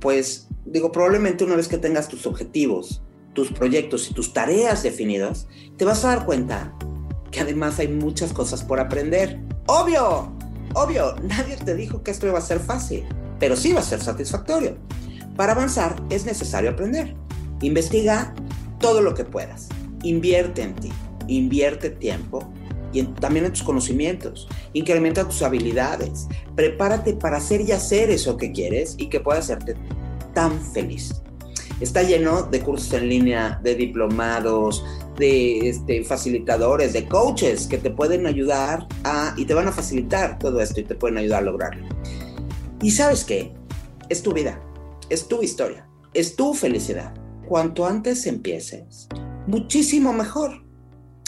pues 0.00 0.48
digo, 0.64 0.92
probablemente 0.92 1.44
una 1.44 1.56
vez 1.56 1.68
que 1.68 1.78
tengas 1.78 2.08
tus 2.08 2.26
objetivos, 2.26 3.02
tus 3.34 3.50
proyectos 3.50 4.10
y 4.10 4.14
tus 4.14 4.32
tareas 4.32 4.82
definidas, 4.82 5.48
te 5.76 5.84
vas 5.84 6.04
a 6.04 6.08
dar 6.08 6.26
cuenta 6.26 6.74
que 7.30 7.40
además 7.40 7.78
hay 7.78 7.88
muchas 7.88 8.32
cosas 8.32 8.62
por 8.62 8.80
aprender. 8.80 9.40
Obvio, 9.66 10.32
obvio, 10.74 11.14
nadie 11.22 11.56
te 11.56 11.74
dijo 11.74 12.02
que 12.02 12.10
esto 12.10 12.26
iba 12.26 12.38
a 12.38 12.42
ser 12.42 12.60
fácil, 12.60 13.04
pero 13.38 13.56
sí 13.56 13.72
va 13.72 13.80
a 13.80 13.84
ser 13.84 14.00
satisfactorio. 14.00 14.76
Para 15.36 15.52
avanzar 15.52 16.00
es 16.10 16.24
necesario 16.24 16.70
aprender. 16.70 17.14
Investiga 17.60 18.34
todo 18.78 19.00
lo 19.00 19.14
que 19.14 19.24
puedas. 19.24 19.68
Invierte 20.02 20.62
en 20.62 20.74
ti, 20.74 20.92
invierte 21.28 21.90
tiempo 21.90 22.52
y 22.92 23.02
también 23.02 23.46
en 23.46 23.52
tus 23.52 23.62
conocimientos. 23.62 24.48
Incrementa 24.72 25.24
tus 25.24 25.42
habilidades. 25.42 26.28
Prepárate 26.54 27.14
para 27.14 27.38
hacer 27.38 27.60
y 27.60 27.72
hacer 27.72 28.10
eso 28.10 28.36
que 28.36 28.52
quieres 28.52 28.94
y 28.98 29.08
que 29.08 29.20
pueda 29.20 29.40
hacerte 29.40 29.74
tan 30.32 30.60
feliz. 30.60 31.20
Está 31.80 32.02
lleno 32.02 32.42
de 32.42 32.60
cursos 32.60 32.92
en 32.92 33.08
línea, 33.08 33.60
de 33.62 33.74
diplomados, 33.74 34.84
de 35.18 35.68
este, 35.68 36.04
facilitadores, 36.04 36.92
de 36.92 37.06
coaches 37.06 37.66
que 37.66 37.78
te 37.78 37.90
pueden 37.90 38.26
ayudar 38.26 38.86
y 39.36 39.44
te 39.44 39.54
van 39.54 39.68
a 39.68 39.72
facilitar 39.72 40.38
todo 40.38 40.60
esto 40.60 40.80
y 40.80 40.84
te 40.84 40.94
pueden 40.94 41.18
ayudar 41.18 41.42
a 41.42 41.46
lograrlo. 41.46 41.86
Y 42.80 42.90
sabes 42.90 43.24
qué? 43.24 43.52
Es 44.08 44.22
tu 44.22 44.32
vida, 44.32 44.62
es 45.08 45.26
tu 45.26 45.42
historia, 45.42 45.88
es 46.12 46.36
tu 46.36 46.54
felicidad. 46.54 47.14
Cuanto 47.46 47.86
antes 47.86 48.26
empieces, 48.26 49.08
muchísimo 49.46 50.12
mejor. 50.12 50.63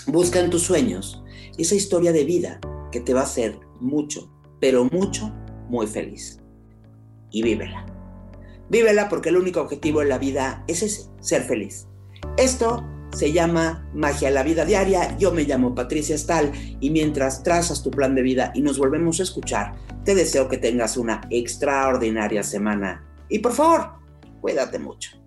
Busca 0.09 0.38
en 0.38 0.51
tus 0.51 0.62
sueños 0.62 1.23
esa 1.59 1.75
historia 1.75 2.12
de 2.12 2.25
vida 2.25 2.61
que 2.92 3.01
te 3.01 3.12
va 3.12 3.21
a 3.21 3.25
hacer 3.25 3.59
mucho, 3.81 4.31
pero 4.61 4.85
mucho, 4.85 5.35
muy 5.69 5.88
feliz. 5.88 6.40
Y 7.31 7.42
vívela. 7.42 7.85
Vívela 8.69 9.09
porque 9.09 9.31
el 9.31 9.37
único 9.37 9.61
objetivo 9.61 10.03
en 10.03 10.09
la 10.09 10.19
vida 10.19 10.64
es 10.69 10.83
ese, 10.83 11.11
ser 11.21 11.42
feliz. 11.42 11.88
Esto 12.37 12.85
se 13.12 13.33
llama 13.33 13.88
Magia 13.95 14.29
en 14.29 14.35
la 14.35 14.45
Vida 14.45 14.64
Diaria. 14.64 15.16
Yo 15.19 15.33
me 15.33 15.42
llamo 15.42 15.75
Patricia 15.75 16.16
Stahl 16.16 16.53
y 16.79 16.90
mientras 16.90 17.42
trazas 17.42 17.83
tu 17.83 17.90
plan 17.90 18.14
de 18.14 18.23
vida 18.23 18.53
y 18.55 18.61
nos 18.61 18.79
volvemos 18.79 19.19
a 19.19 19.25
escuchar, 19.25 19.75
te 20.05 20.14
deseo 20.14 20.49
que 20.49 20.59
tengas 20.59 20.97
una 20.97 21.21
extraordinaria 21.31 22.45
semana. 22.45 23.05
Y 23.29 23.40
por 23.40 23.53
favor, 23.53 23.90
cuídate 24.40 24.79
mucho. 24.79 25.26